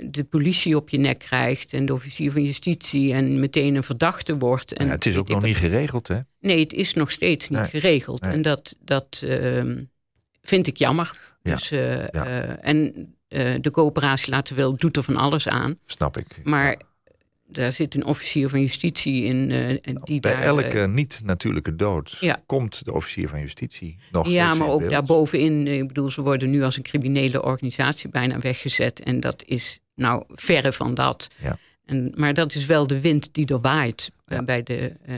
[0.10, 4.38] de politie op je nek krijgt en de officier van justitie en meteen een verdachte
[4.38, 4.74] wordt.
[4.74, 6.20] En Ja, het is ook nog niet geregeld, hè?
[6.40, 8.22] Nee, het is nog steeds niet Nee, geregeld.
[8.22, 8.32] nee.
[8.32, 9.82] En dat, dat ehm,
[10.42, 11.36] vind ik jammer.
[11.44, 12.08] Ja, Dus, eh, ja.
[12.10, 13.16] eh, en
[13.62, 15.78] de coöperatie laten wel doet er van alles aan.
[15.86, 16.40] Snap ik.
[16.44, 16.82] Maar.
[17.52, 19.52] Daar zit een officier van justitie in.
[19.52, 22.44] eh, en die Bij daar, elke eh, niet-natuurlijke dood Ja.
[22.46, 25.68] komt de officier van justitie nog ja, maar ook daarbovenin.
[25.68, 29.00] eh, Ik bedoel, ze worden nu als een criminele organisatie bijna weggezet.
[29.04, 31.28] En dat is nou verre van dat.
[31.42, 31.58] Ja.
[31.86, 34.44] En, maar dat is wel de wind die er waait eh, Ja.
[34.44, 34.96] bij de.
[35.06, 35.16] eh,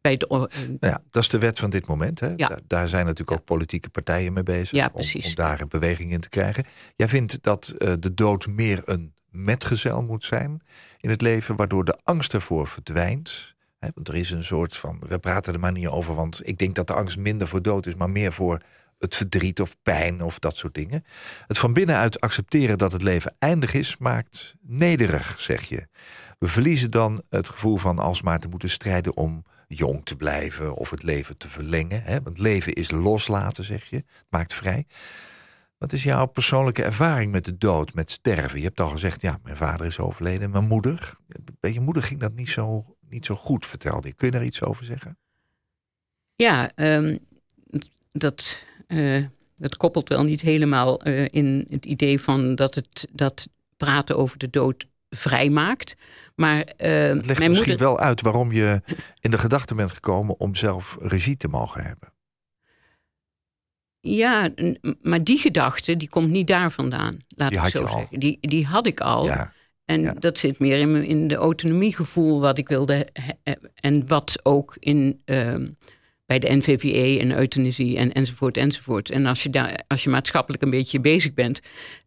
[0.00, 0.48] bij de eh, Nou
[0.80, 2.20] ja, dat is de wet van dit moment.
[2.20, 2.26] Hè?
[2.36, 2.48] Ja.
[2.48, 4.92] Daar, daar zijn natuurlijk ook politieke partijen mee bezig.
[4.92, 6.64] Om, om daar een beweging in te krijgen.
[6.96, 10.62] Jij vindt dat eh, de dood meer een metgezel moet zijn
[11.00, 13.54] in het leven, waardoor de angst ervoor verdwijnt.
[13.94, 14.98] Want er is een soort van.
[15.08, 17.86] We praten er maar niet over, want ik denk dat de angst minder voor dood
[17.86, 18.60] is, maar meer voor
[18.98, 21.04] het verdriet of pijn of dat soort dingen.
[21.46, 25.86] Het van binnenuit accepteren dat het leven eindig is, maakt nederig, zeg je.
[26.38, 30.90] We verliezen dan het gevoel van alsmaar te moeten strijden om jong te blijven of
[30.90, 32.02] het leven te verlengen.
[32.02, 32.22] Hè?
[32.22, 33.96] Want leven is loslaten, zeg je.
[33.96, 34.86] Het maakt vrij.
[35.78, 38.58] Wat is jouw persoonlijke ervaring met de dood, met sterven?
[38.58, 40.50] Je hebt al gezegd, ja, mijn vader is overleden.
[40.50, 41.14] Mijn moeder,
[41.60, 44.14] bij je moeder ging dat niet zo, niet zo goed, vertelde je.
[44.14, 45.18] Kun je daar iets over zeggen?
[46.34, 47.18] Ja, ehm,
[48.12, 53.48] dat, eh, dat koppelt wel niet helemaal eh, in het idee van dat het dat
[53.76, 55.94] praten over de dood vrijmaakt.
[56.34, 57.86] Maar eh, Het legt mijn misschien moeder.
[57.88, 58.82] wel uit waarom je
[59.20, 62.12] in de gedachte bent gekomen om zelf regie te mogen hebben.
[64.06, 64.50] Ja,
[65.02, 67.18] maar die gedachte die komt niet daar vandaan.
[67.28, 67.98] Laat Die ik had zo je al.
[67.98, 68.20] zeggen.
[68.20, 69.24] Die, die had ik al.
[69.26, 69.52] Ja,
[69.84, 70.12] En Ja.
[70.12, 73.08] dat zit meer in, mijn- in de autonomiegevoel wat ik wilde.
[73.74, 75.68] En wat ook in, ehm,
[76.26, 79.10] bij de NVVE en euthanasie en, enzovoort enzovoort.
[79.10, 81.60] En als je, daar, als je maatschappelijk een beetje bezig bent,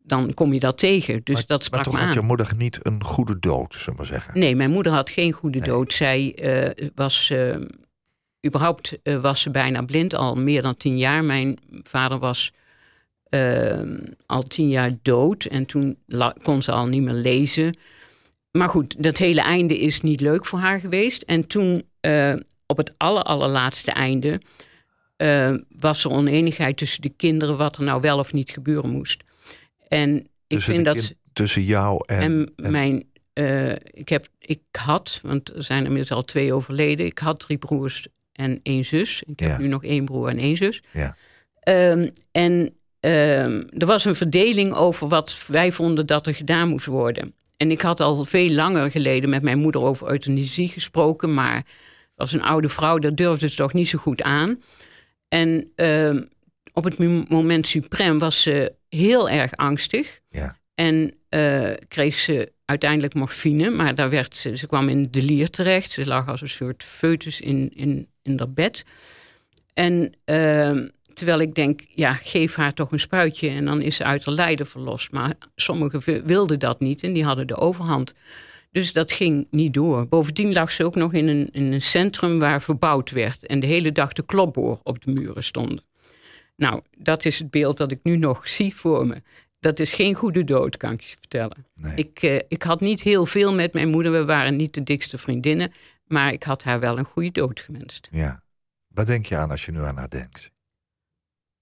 [0.03, 1.21] dan kom je dat tegen.
[1.23, 2.13] Dus maar, dat maar sprak toch me had aan.
[2.13, 4.39] je moeder niet een goede dood, zullen we maar zeggen.
[4.39, 5.67] Nee, mijn moeder had geen goede Nee.
[5.69, 5.93] dood.
[5.93, 7.29] Zij eh, was.
[7.29, 7.65] ehm,
[8.45, 11.23] überhaupt eh, was ze bijna blind, al meer dan tien jaar.
[11.23, 12.51] Mijn vader was
[13.29, 15.97] ehm, al tien jaar dood en toen
[16.43, 17.77] kon ze al niet meer lezen.
[18.51, 21.21] Maar goed, dat hele einde is niet leuk voor haar geweest.
[21.21, 22.33] En toen, eh,
[22.65, 24.41] op het aller, allerlaatste einde,
[25.17, 29.23] eh, was er oneenigheid tussen de kinderen wat er nou wel of niet gebeuren moest.
[29.87, 31.13] En ik Tussen, vind dat.
[31.33, 32.21] tussen jou en...
[32.21, 33.05] En, en- mijn,
[33.91, 37.05] ik, heb, ik had, want er zijn inmiddels al twee overleden.
[37.05, 39.23] Ik had drie broers en één zus.
[39.25, 39.57] Ik heb Ja.
[39.57, 40.83] nu nog één broer en één zus.
[40.91, 41.15] Ja.
[41.59, 46.85] Ehm, en ehm, er was een verdeling over wat wij vonden dat er gedaan moest
[46.85, 47.33] worden.
[47.57, 51.33] En ik had al veel langer geleden met mijn moeder over euthanasie gesproken.
[51.33, 51.65] Maar
[52.15, 54.61] als een oude vrouw, dat durfde ze toch niet zo goed aan.
[55.27, 56.23] En ehm,
[56.73, 60.19] op het mo- moment suprem was ze heel erg angstig.
[60.29, 60.57] Ja.
[60.75, 65.91] En eh, kreeg ze uiteindelijk morfine, maar daar werd ze, ze kwam in delier terecht.
[65.91, 68.85] Ze lag als een soort foetus in, in, in haar bed.
[69.73, 74.03] En ehm, terwijl ik denk, ja, geef haar toch een spuitje en dan is ze
[74.03, 75.11] uit haar lijden verlost.
[75.11, 78.13] Maar sommigen wilden dat niet en die hadden de overhand.
[78.71, 80.07] Dus dat ging niet door.
[80.07, 83.45] Bovendien lag ze ook nog in een, in een centrum waar verbouwd werd.
[83.45, 85.83] En de hele dag de klopboor op de muren stonden.
[86.55, 89.21] Nou, dat is het beeld dat ik nu nog zie voor me.
[89.59, 91.65] Dat is geen goede dood, kan ik je vertellen.
[91.75, 91.95] Nee.
[91.95, 94.11] Ik, eh, ik had niet heel veel met mijn moeder.
[94.11, 95.71] We waren niet de dikste vriendinnen.
[96.07, 98.07] Maar ik had haar wel een goede dood gewenst.
[98.11, 98.43] Ja.
[98.87, 100.51] Wat denk je aan als je nu aan haar denkt?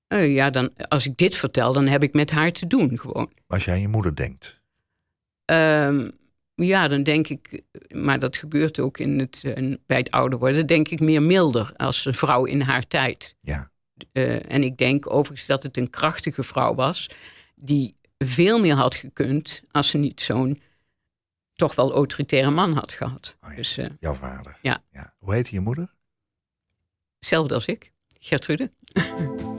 [0.07, 3.31] Eh, ja, dan, als ik dit vertel, dan heb ik met haar te doen gewoon.
[3.47, 4.61] Als je aan je moeder denkt.
[5.45, 6.09] Ehm,
[6.55, 7.61] ja, dan denk ik,
[7.93, 11.71] maar dat gebeurt ook in het, eh, bij het ouder worden, denk ik meer milder
[11.75, 13.35] als een vrouw in haar tijd.
[13.41, 13.71] Ja.
[14.11, 17.09] Eh, en ik denk overigens dat het een krachtige vrouw was,
[17.55, 20.61] die veel meer had gekund als ze niet zo'n
[21.55, 23.37] toch wel autoritaire man had gehad.
[23.41, 23.55] Oh ja.
[23.55, 24.57] Dus eh, Jouw vader.
[24.61, 24.83] Ja.
[25.19, 25.93] Hoe heette je moeder?
[27.19, 28.71] hetzelfde als ik, Gertrude.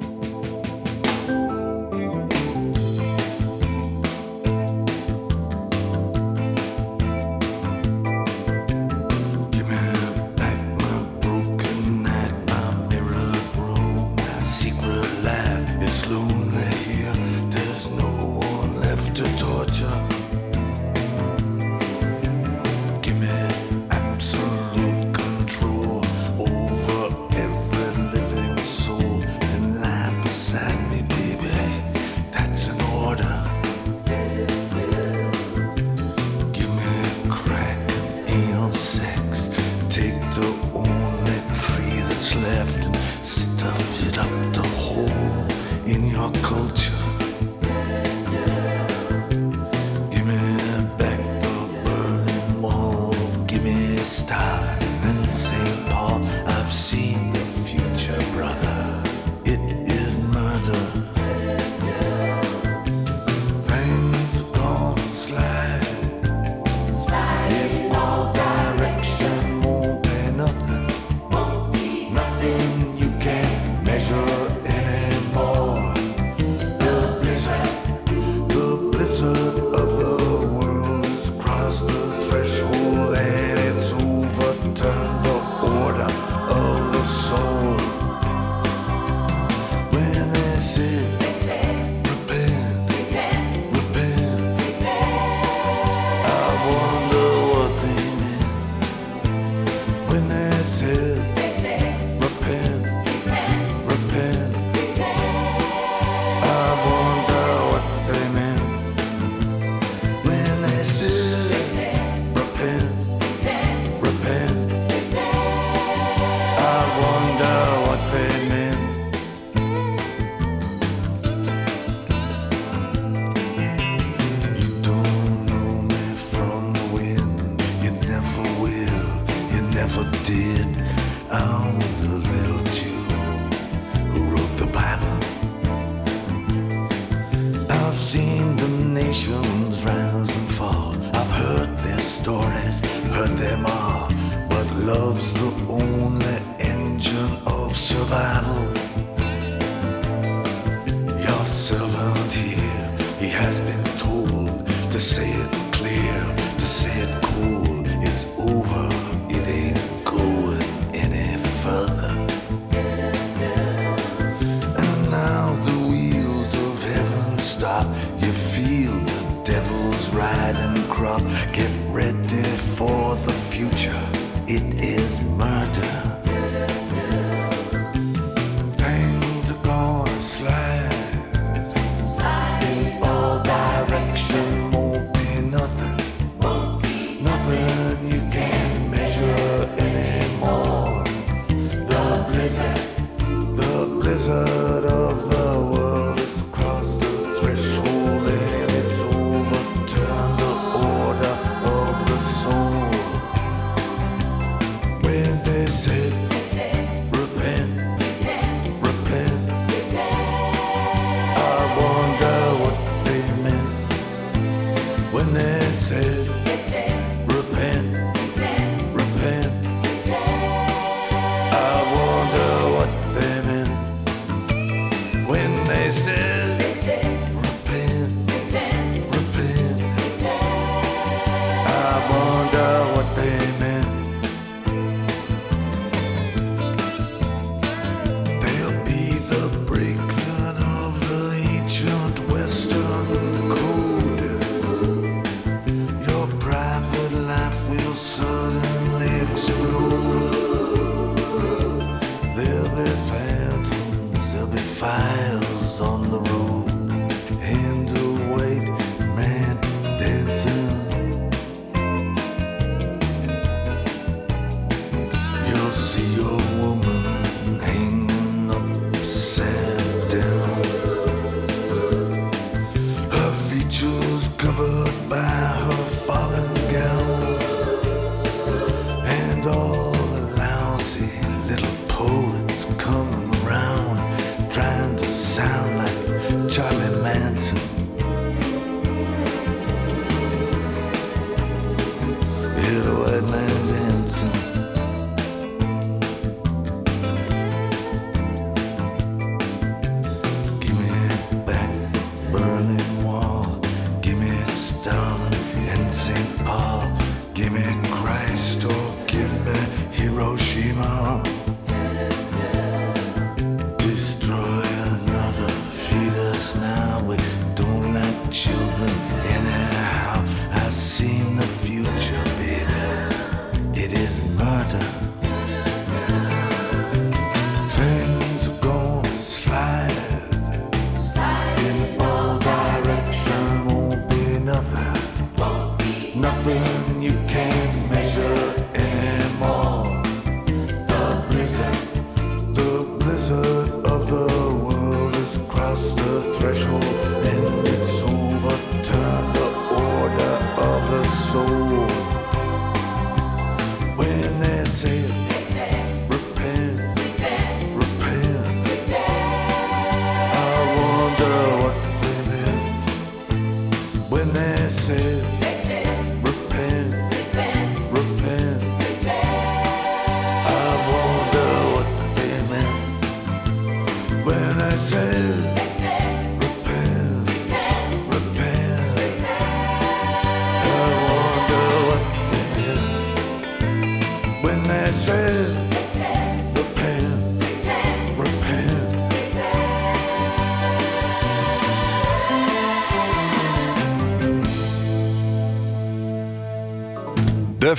[79.07, 79.46] the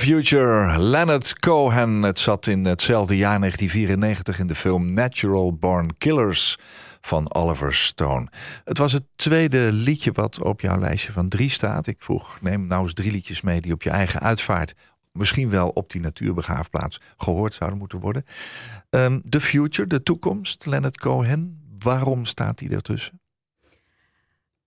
[0.08, 2.02] Future, Leonard Cohen.
[2.02, 6.58] Het zat in hetzelfde jaar 1994 in de film Natural Born Killers
[7.00, 8.28] van Oliver Stone.
[8.64, 11.86] Het was het tweede liedje wat op jouw lijstje van drie staat.
[11.86, 14.74] Ik vroeg, neem nou eens drie liedjes mee die op je eigen uitvaart...
[15.12, 18.24] misschien wel op die natuurbegraafplaats gehoord zouden moeten worden.
[18.90, 21.60] Ehm, The Future, de toekomst, Leonard Cohen.
[21.78, 23.20] Waarom staat die ertussen?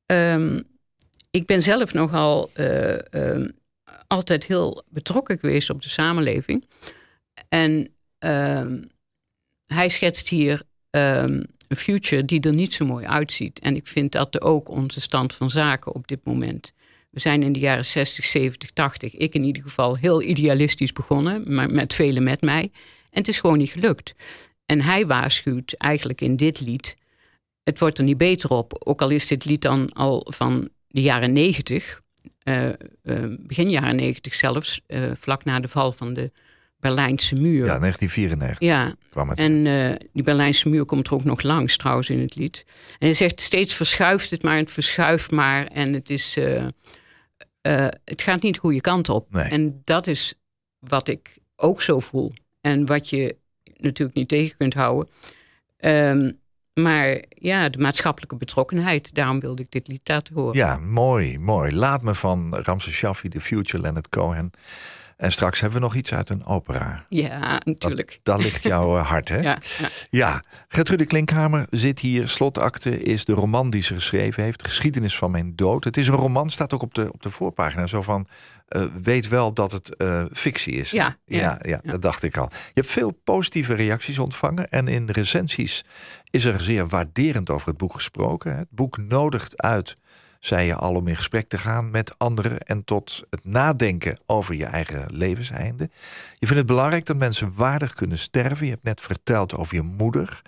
[0.05, 0.61] Ehm,
[1.31, 3.47] ik ben zelf nogal eh, ehm,
[4.11, 6.65] altijd heel betrokken geweest op de samenleving.
[7.49, 7.89] En
[8.19, 8.83] ehm,
[9.65, 13.59] hij schetst hier ehm, een future die er niet zo mooi uitziet.
[13.59, 16.73] En ik vind dat ook onze stand van zaken op dit moment.
[17.09, 21.53] We zijn in de jaren 60, 70, 80, ik in ieder geval heel idealistisch begonnen,
[21.53, 22.71] maar met velen met mij.
[23.09, 24.15] En het is gewoon niet gelukt.
[24.65, 26.99] En hij waarschuwt eigenlijk in dit lied
[27.63, 28.81] het wordt er niet beter op.
[28.87, 32.00] Ook al is dit lied dan al van de jaren negentig, eh, eh,
[33.39, 36.31] begin jaren negentig zelfs, eh, vlak na de val van de
[36.79, 37.65] Berlijnse muur.
[37.65, 39.37] Ja, 1994 Ja, kwam het.
[39.37, 42.65] en eh, die Berlijnse muur komt er ook nog langs trouwens in het lied.
[42.91, 45.65] En hij zegt steeds verschuift het maar, het verschuift maar.
[45.65, 46.63] En het, is, eh,
[47.61, 49.31] eh, het gaat niet de goede kant op.
[49.31, 49.43] Nee.
[49.49, 50.33] En dat is
[50.79, 52.33] wat ik ook zo voel.
[52.61, 53.35] En wat je
[53.77, 55.09] natuurlijk niet tegen kunt houden.
[55.77, 56.31] Ehm,
[56.81, 59.15] maar ja, de maatschappelijke betrokkenheid.
[59.15, 60.55] Daarom wilde ik dit lied laten horen.
[60.55, 61.75] Ja, mooi, mooi.
[61.75, 64.51] Laat me van Ramses Shaffi, The Future, Leonard Cohen.
[65.17, 67.05] En straks hebben we nog iets uit een opera.
[67.09, 68.19] Ja, natuurlijk.
[68.23, 69.41] Daar ligt jouw eh, hart, hè?
[69.51, 69.89] Ja, ja.
[70.09, 72.29] Ja, Gertrude Klinkhamer zit hier.
[72.29, 74.65] Slotakte is de roman die ze geschreven heeft.
[74.65, 75.83] Geschiedenis van mijn dood.
[75.83, 77.87] Het is een roman, staat ook op de, op de voorpagina.
[77.87, 78.27] Zo van,
[78.71, 80.91] eh, weet wel dat het eh, fictie is.
[80.91, 81.91] Ja, ja, ja, ja, ja.
[81.91, 82.47] dat dacht ik al.
[82.51, 84.69] Je hebt veel positieve reacties ontvangen.
[84.69, 85.85] En in recensies
[86.29, 88.57] is er zeer waarderend over het boek gesproken.
[88.57, 89.95] Het boek nodigt uit,
[90.41, 92.59] zei je al, om in gesprek te gaan met anderen.
[92.59, 95.89] En tot het nadenken over je eigen levenseinde.
[96.33, 98.65] Je vindt het belangrijk dat mensen waardig kunnen sterven.
[98.65, 100.41] Je hebt net verteld over je moeder.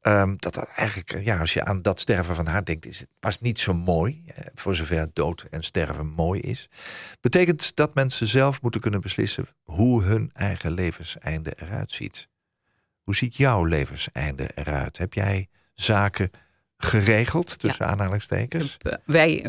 [0.00, 3.08] Ehm, dat dat eigenlijk, ja, als je aan dat sterven van haar denkt, is het,
[3.20, 4.22] was niet zo mooi.
[4.26, 6.68] eh, voor zover dood en sterven mooi is.
[7.20, 12.28] Betekent dat mensen zelf moeten kunnen beslissen hoe hun eigen levenseinde eruit ziet.
[13.02, 14.98] Hoe ziet jouw levenseinde eruit?
[14.98, 16.30] Heb jij zaken
[16.78, 18.76] geregeld, tussen aanhalingstekens?
[18.80, 19.42] Eh, Wij,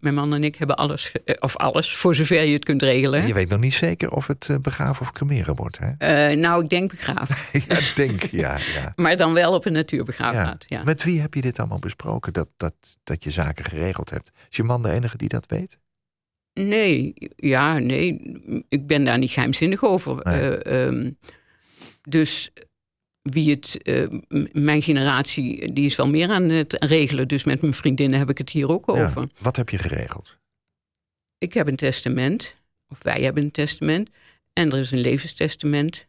[0.00, 3.26] mijn man en ik, hebben alles, eh, of alles, voor zover je het kunt regelen.
[3.26, 6.34] Je weet nog niet zeker of het eh, begraven of cremeren wordt, hè?
[6.34, 7.36] Nou, ik denk begraven.
[7.68, 8.92] ja, ik denk, ja, ja.
[8.96, 10.66] Maar dan wel op een natuurbegraafplaats.
[10.68, 10.82] Ja.
[10.84, 14.30] Met wie heb je dit allemaal besproken, dat, dat, dat je zaken geregeld hebt?
[14.50, 15.78] Is je man de enige die dat weet?
[16.54, 18.20] Nee, ja, nee.
[18.68, 20.20] Ik ben daar niet geheimzinnig over.
[20.22, 20.58] Nee.
[20.58, 21.10] Eh, ehm,
[22.02, 22.50] dus
[23.22, 24.08] wie het, eh,
[24.52, 27.28] mijn generatie, die is wel meer aan het regelen.
[27.28, 29.04] Dus met mijn vriendinnen heb ik het hier ook Ja.
[29.04, 29.26] over.
[29.40, 30.38] Wat heb je geregeld?
[31.38, 32.56] Ik heb een testament,
[32.88, 34.08] of wij hebben een testament.
[34.52, 36.06] En er is een levenstestament.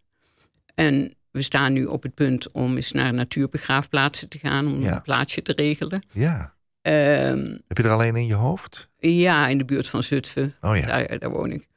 [0.76, 4.68] En we staan nu op het punt om eens naar natuurbegraafplaatsen te gaan.
[4.68, 4.96] Om Ja.
[4.96, 6.04] een plaatsje te regelen.
[6.12, 6.54] Ja.
[6.82, 8.90] Ehm, Heb je er alleen in je hoofd?
[8.98, 10.56] ja, in de buurt van Zutphen.
[10.62, 10.86] Oh ja.
[10.86, 11.68] Daar, daar woon ik.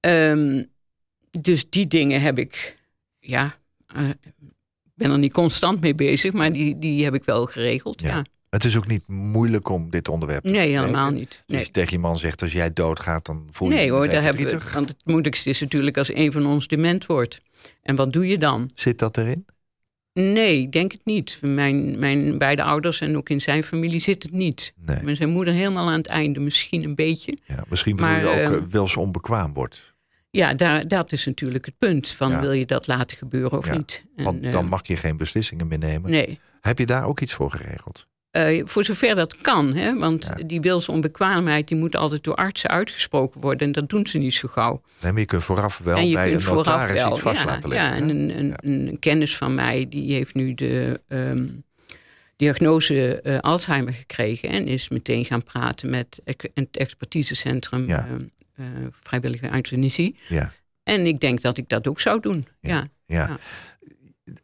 [0.00, 0.64] Ehm,
[1.40, 2.76] dus die dingen heb ik,
[3.18, 3.56] ja,
[3.86, 4.08] eh,
[4.98, 8.00] ben er niet constant mee bezig, maar die, die heb ik wel geregeld.
[8.00, 8.08] Ja.
[8.08, 8.24] Ja.
[8.50, 11.28] Het is ook niet moeilijk om dit onderwerp te Nee, helemaal niet.
[11.28, 13.84] Dus Nee, als je tegen je man zegt, als jij doodgaat, dan voel je nee
[13.84, 17.06] je hoor, daar hebben we, want het moeilijkste is natuurlijk als een van ons dement
[17.06, 17.40] wordt.
[17.82, 18.70] En wat doe je dan?
[18.74, 19.46] Zit dat erin?
[20.12, 21.38] Nee, ik denk het niet.
[21.42, 24.72] Mijn, mijn beide ouders en ook in zijn familie zit het niet.
[24.76, 25.02] Nee.
[25.02, 27.38] Met zijn moeder helemaal aan het einde misschien een beetje.
[27.46, 29.94] Ja, misschien Maar, je ook eh, eh, wel eens onbekwaam wordt.
[30.38, 32.08] Ja, daar, dat is natuurlijk het punt.
[32.08, 32.40] Van Ja.
[32.40, 34.04] wil je dat laten gebeuren of Ja, niet?
[34.16, 36.10] En, Want eh, dan mag je geen beslissingen meer nemen.
[36.10, 36.38] Nee.
[36.60, 38.06] Heb je daar ook iets voor geregeld?
[38.30, 39.98] Eh, voor zover dat kan, hè?
[39.98, 40.44] want Ja.
[40.46, 43.66] die wilsonbekwaamheid die moet altijd door artsen uitgesproken worden.
[43.66, 44.80] En dat doen ze niet zo gauw.
[45.02, 47.10] Nee, maar je kunt vooraf wel en je bij kunt een notaris wel.
[47.12, 48.02] iets vast ja, laten ja, leggen.
[48.02, 48.14] en hè?
[48.14, 48.56] een, een, Ja.
[48.88, 51.46] een kennis van mij die heeft nu de ehm,
[52.36, 54.48] diagnose eh, Alzheimer gekregen.
[54.48, 56.20] En is meteen gaan praten met
[56.54, 58.06] het expertisecentrum Ja.
[58.06, 58.20] ehm, eh,
[59.02, 60.18] vrijwillige euthanasie.
[60.28, 60.52] Ja.
[60.82, 62.48] En ik denk dat ik dat ook zou doen.
[62.60, 62.88] Ja.
[63.06, 63.38] Ja.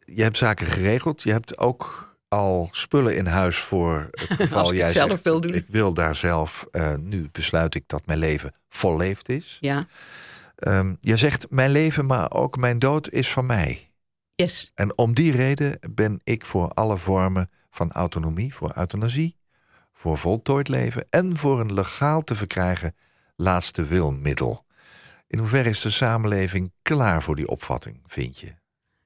[0.04, 1.22] Je hebt zaken geregeld.
[1.22, 5.54] Je hebt ook al spullen in huis voor het geval jij zelf zegt, wil doen.
[5.54, 9.56] ik wil daar zelf, eh, nu besluit ik dat mijn leven volleefd is.
[9.60, 9.86] ja.
[10.54, 13.90] Ehm je zegt mijn leven, maar ook mijn dood is van mij.
[14.34, 14.70] Yes.
[14.74, 19.36] En om die reden ben ik voor alle vormen van autonomie, voor euthanasie,
[19.92, 22.94] voor voltooid leven en voor een legaal te verkrijgen
[23.36, 24.64] laatste wilmiddel.
[25.26, 28.54] In hoeverre is de samenleving klaar voor die opvatting, vind je?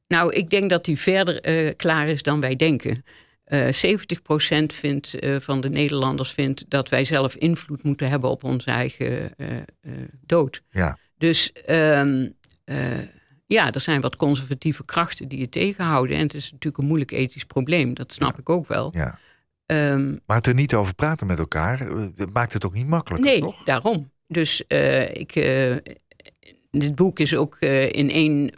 [0.09, 3.05] Nou, ik denk dat die verder eh, klaar is dan wij denken.
[3.45, 8.45] Eh 70% vindt, eh, van de Nederlanders vindt dat wij zelf invloed moeten hebben op
[8.45, 9.63] onze eigen eh, eh,
[10.27, 10.63] dood.
[10.71, 12.29] Ja, Dus ehm,
[12.65, 12.99] eh,
[13.47, 16.17] ja, er zijn wat conservatieve krachten die het tegenhouden.
[16.17, 18.91] En het is natuurlijk een moeilijk ethisch probleem, dat snap ik ook wel.
[18.95, 19.19] ja.
[19.67, 23.31] Ehm, Maar het er niet over praten met elkaar, eh, maakt het ook niet makkelijker,
[23.31, 23.63] nee, toch?
[23.65, 24.11] daarom.
[24.29, 25.77] Dus eh, ik, eh,
[26.71, 28.51] dit boek is ook eh, in één...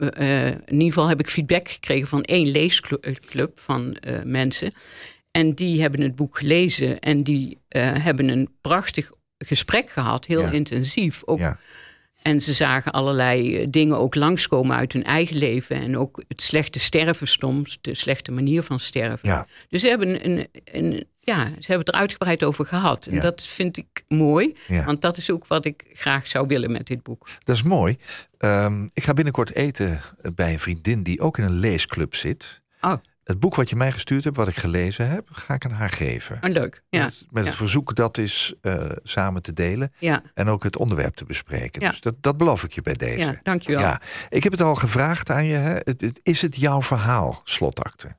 [0.66, 4.72] in ieder geval heb ik feedback gekregen van één leesclub van mensen.
[5.30, 10.26] En die hebben het boek gelezen en die hebben een prachtig gesprek gehad.
[10.26, 10.50] Heel Ja.
[10.50, 11.22] intensief.
[11.24, 11.58] Ook Ja,
[12.22, 15.76] En ze zagen allerlei dingen ook langskomen uit hun eigen leven.
[15.76, 19.28] En ook het slechte sterven soms, de slechte manier van sterven.
[19.28, 23.06] ja, Dus ze hebben, een, een, ja, ze hebben het er uitgebreid over gehad.
[23.06, 23.20] En Ja.
[23.20, 24.84] dat vind ik mooi, ja.
[24.84, 27.28] want dat is ook wat ik graag zou willen met dit boek.
[27.44, 27.96] Dat is mooi.
[28.38, 30.00] Ehm, ik ga binnenkort eten
[30.34, 32.60] bij een vriendin die ook in een leesclub zit.
[32.80, 32.94] Oh,
[33.24, 35.90] Het boek wat je mij gestuurd hebt, wat ik gelezen heb, ga ik aan haar
[35.90, 36.38] geven.
[36.44, 36.82] oh, leuk.
[36.88, 40.76] Ja, Met, met het verzoek dat is eh, samen te delen ja, en ook het
[40.76, 41.82] onderwerp te bespreken.
[41.82, 41.90] Ja.
[41.90, 43.18] Dus dat, dat beloof ik je bij deze.
[43.18, 43.80] ja, dankjewel.
[43.80, 45.54] Ja, ik heb het al gevraagd aan je.
[45.56, 45.76] Hè?
[46.22, 48.16] Is het jouw verhaal, slotakte?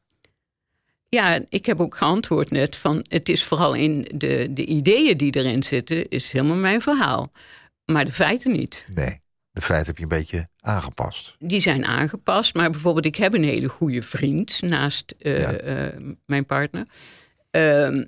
[1.16, 5.36] Ja, ik heb ook geantwoord net van het is vooral in de, de ideeën die
[5.36, 7.32] erin zitten, is helemaal mijn verhaal.
[7.86, 8.86] Maar de feiten niet.
[8.96, 9.20] Nee,
[9.52, 11.36] de feiten heb je een beetje aangepast.
[11.40, 12.54] Die zijn aangepast.
[12.56, 15.54] Maar bijvoorbeeld, ik heb een hele goede vriend naast eh, Ja.
[15.54, 16.88] eh, mijn partner.
[17.52, 18.04] Ehm,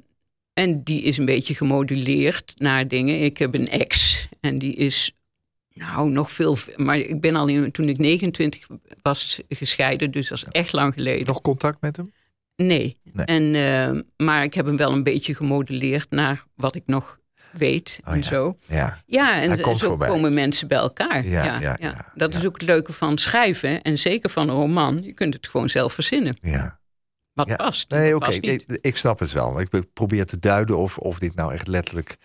[0.53, 3.21] en die is een beetje gemoduleerd naar dingen.
[3.21, 5.11] Ik heb een ex en die is
[5.73, 6.57] nou nog veel.
[6.75, 8.67] Maar ik ben al in, toen ik 29
[9.01, 11.25] was gescheiden, dus dat is echt lang geleden.
[11.27, 12.11] Nog contact met hem?
[12.55, 12.99] Nee.
[13.03, 13.25] Nee.
[13.25, 17.19] En, ehm, maar ik heb hem wel een beetje gemoduleerd naar wat ik nog
[17.51, 18.23] weet Oh en ja.
[18.23, 18.55] zo.
[18.67, 20.09] Ja, Ja, en zo voorbij.
[20.09, 21.25] komen mensen bij elkaar.
[21.27, 23.81] Ja, Ja, Dat is ook het leuke van schrijven.
[23.81, 25.03] En zeker van een roman.
[25.03, 26.37] Je kunt het gewoon zelf verzinnen.
[26.41, 26.81] ja.
[27.33, 27.89] Wat past.
[27.89, 29.59] Nee, oké, ik, ik snap het wel.
[29.59, 32.17] Ik probeer te duiden of, of dit nou echt letterlijk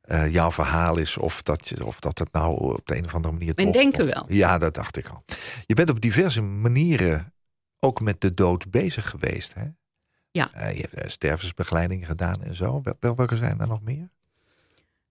[0.00, 1.16] eh, jouw verhaal is.
[1.16, 3.54] Of dat, je, of dat het nou op de een of andere manier.
[3.54, 4.24] Toch denken wel.
[4.28, 5.24] Ja, dat dacht ik al.
[5.66, 7.32] Je bent op diverse manieren
[7.80, 9.54] ook met de dood bezig geweest.
[9.54, 9.64] Hè?
[10.30, 10.52] Ja.
[10.52, 12.80] Eh, je hebt eh, stervensbegeleiding gedaan en zo.
[12.82, 14.08] Wel, wel- welke zijn er nog meer?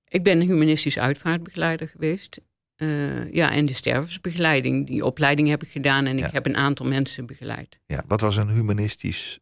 [0.08, 2.40] Ik ben humanistisch uitvaartbegeleider geweest.
[2.76, 4.88] Eh, ja, en de stervensbegeleiding.
[4.88, 6.06] Die opleiding heb ik gedaan.
[6.06, 6.26] En Ja.
[6.28, 7.80] ik heb een aantal mensen begeleid.
[7.86, 9.40] Ja, wat was een humanistisch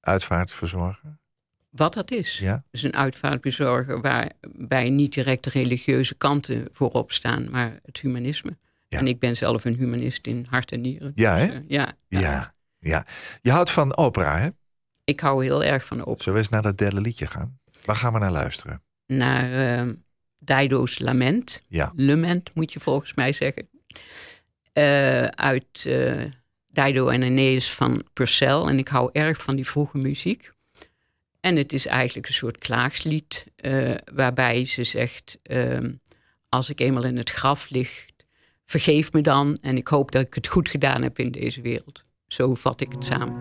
[0.00, 1.18] uitvaartverzorger?
[1.70, 2.38] Wat dat is.
[2.38, 8.56] Ja, Dus een uitvaartbezorger waarbij niet direct de religieuze kanten voorop staan, maar het humanisme.
[8.88, 8.98] Ja.
[8.98, 11.12] En ik ben zelf een humanist in hart en nieren.
[11.14, 11.52] Ja, Dus, hè?
[11.54, 12.20] ja, ja.
[12.20, 12.54] ja.
[12.86, 13.06] Ja,
[13.42, 14.48] Je houdt van opera, hè?
[15.04, 16.18] Ik hou heel erg van op.
[16.18, 17.58] Zullen we eens naar dat derde liedje gaan?
[17.84, 18.82] Waar gaan we naar luisteren?
[19.06, 19.88] Naar eh,
[20.38, 21.62] Dido's Lament.
[21.68, 21.92] Ja.
[21.96, 23.68] Lament moet je volgens mij zeggen.
[24.72, 26.24] Eh, uit eh,
[26.66, 28.60] Dido en Aeneas van Purcell.
[28.60, 30.54] En ik hou erg van die vroege muziek.
[31.40, 35.38] En het is eigenlijk een soort klaagslied eh, waarbij ze zegt...
[35.42, 35.92] ehm,
[36.48, 38.06] als ik eenmaal in het graf lig,
[38.64, 39.58] vergeef me dan...
[39.60, 42.00] en ik hoop dat ik het goed gedaan heb in deze wereld.
[42.26, 43.34] Zo vat ik het samen.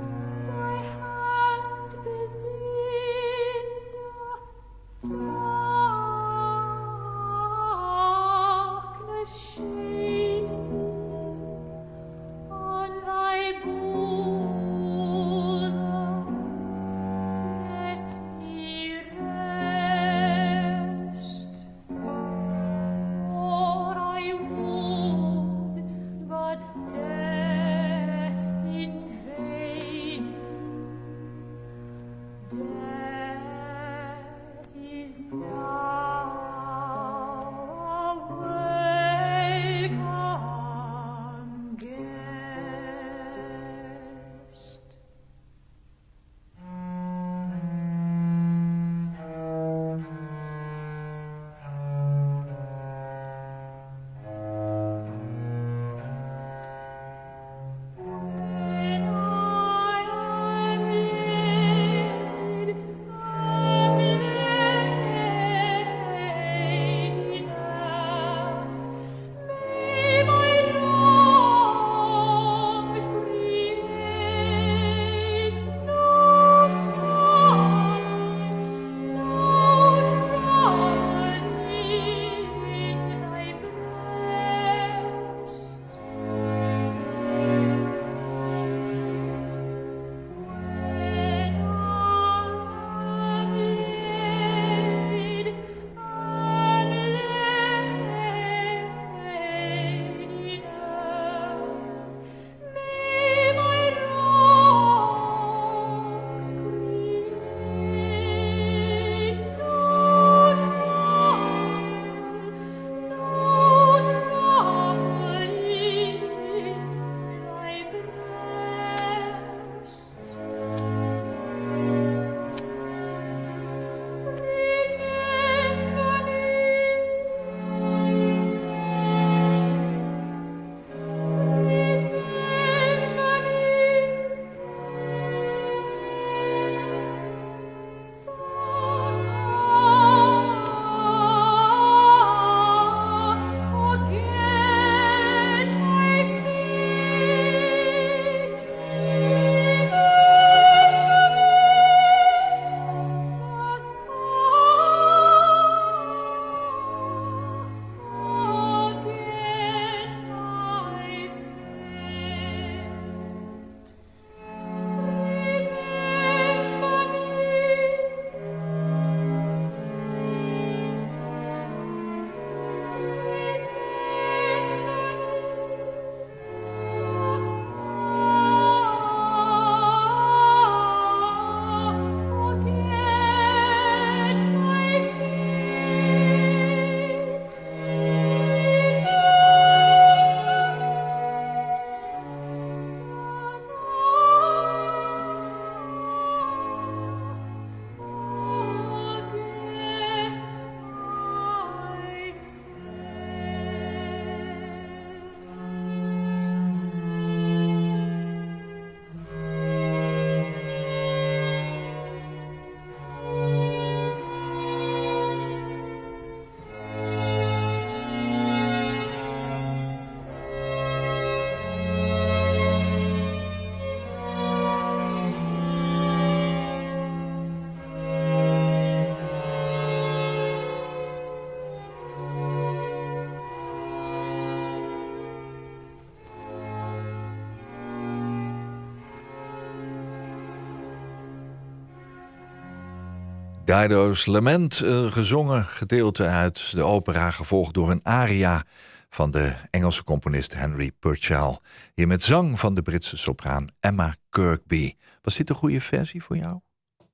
[243.66, 248.63] Dido's Lament, een gezongen gedeelte uit de opera, gevolgd door een aria
[249.09, 251.57] van de Engelse componist Henry Purcell.
[251.93, 254.93] Hier met zang van de Britse sopraan Emma Kirkby.
[255.22, 256.59] Was dit een goede versie voor jou?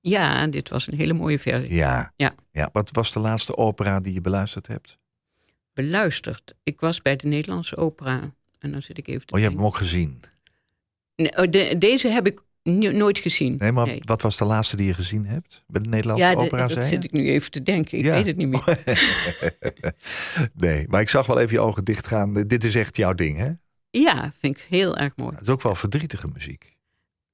[0.02, 1.74] Ja, dit was een hele mooie versie.
[1.74, 2.14] Ja.
[2.16, 2.36] Ja.
[2.52, 2.70] ja.
[2.74, 4.98] Wat was de laatste opera die je beluisterd hebt?
[5.74, 6.54] Beluisterd.
[6.64, 8.34] Ik was bij de Nederlandse opera.
[8.60, 10.22] En dan zit ik even te Oh, je hebt hem ook gezien.
[11.16, 13.56] Nee, oh, de- deze heb ik nooit gezien.
[13.58, 15.64] Nee, maar wat was de laatste die je gezien hebt?
[15.68, 17.98] Bij de Nederlandse ja, de- opera, zit ik nu even te denken.
[17.98, 18.12] Ik Ja.
[18.14, 18.64] weet het niet meer.
[20.54, 22.34] nee, maar ik zag wel even je ogen dicht gaan.
[22.34, 23.50] Dit is echt jouw ding, hè?
[23.90, 25.34] Ja, vind ik heel erg mooi.
[25.36, 26.76] Het is ook wel verdrietige muziek.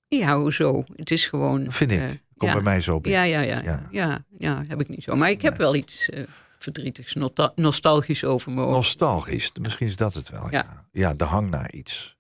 [0.07, 0.83] Ja, hoezo?
[0.95, 1.71] Het is gewoon...
[1.71, 1.99] Vind ik.
[1.99, 2.05] eh,
[2.37, 2.53] Komt ja.
[2.53, 3.27] bij mij zo binnen.
[3.27, 4.25] Ja, ja, ja, Ja.
[4.37, 4.63] ja.
[4.67, 5.15] Heb ik niet zo.
[5.15, 6.23] Maar ik heb wel iets eh,
[6.59, 7.15] verdrietigs,
[7.55, 8.61] nostalgisch over me.
[8.65, 10.43] Nostalgisch, misschien is dat het wel.
[10.43, 10.49] Ja.
[10.51, 10.85] Ja.
[10.91, 11.13] Ja.
[11.13, 12.17] de hang naar iets.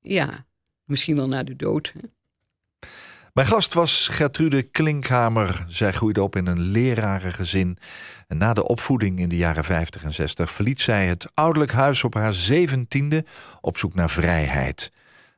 [0.00, 0.46] Ja,
[0.86, 1.92] misschien wel na de dood.
[3.32, 5.64] Mijn gast was Gertrude Klinkhamer.
[5.68, 7.78] Zij groeide op in een lerarengezin.
[8.26, 12.04] En na de opvoeding in de jaren 50 en 60 verliet zij het ouderlijk huis
[12.04, 13.24] op haar zeventiende
[13.60, 14.92] op zoek naar vrijheid.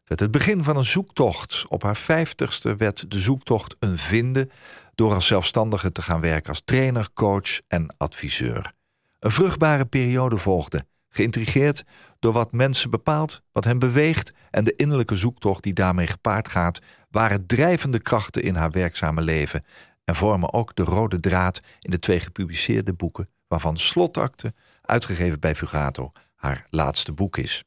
[0.04, 1.64] Het het begin van een zoektocht.
[1.68, 4.50] Op haar vijftigste werd de zoektocht een vinden
[4.94, 8.72] door als zelfstandige te gaan werken als trainer, coach en adviseur.
[9.18, 11.84] Een vruchtbare periode volgde, geïntrigeerd
[12.18, 16.78] door wat mensen bepaalt, wat hen beweegt en de innerlijke zoektocht die daarmee gepaard gaat,
[17.10, 19.64] waren drijvende krachten in haar werkzame leven
[20.04, 25.54] en vormen ook de rode draad in de twee gepubliceerde boeken, waarvan Slotakte, uitgegeven bij
[25.54, 27.64] Fugato, haar laatste boek is.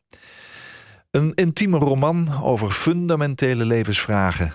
[1.11, 4.53] Een intieme roman over fundamentele levensvragen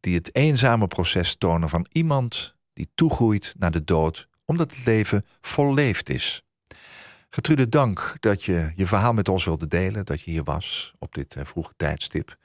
[0.00, 5.24] die het eenzame proces tonen van iemand die toegroeit naar de dood omdat het leven
[5.40, 6.42] volleefd is.
[7.30, 11.14] Gertrude, dank dat je je verhaal met ons wilde delen, dat je hier was op
[11.14, 12.36] dit eh, vroege tijdstip.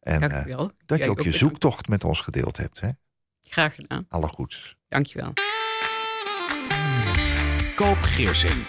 [0.00, 0.70] En Dank eh, je wel.
[0.86, 1.38] dat Jij je ook je bedankt.
[1.38, 2.80] zoektocht met ons gedeeld hebt.
[2.80, 2.88] Hè?
[3.42, 4.06] Graag gedaan.
[4.08, 4.76] Alle goeds.
[4.88, 5.32] Dank je wel.
[7.74, 8.64] Koop Geersing.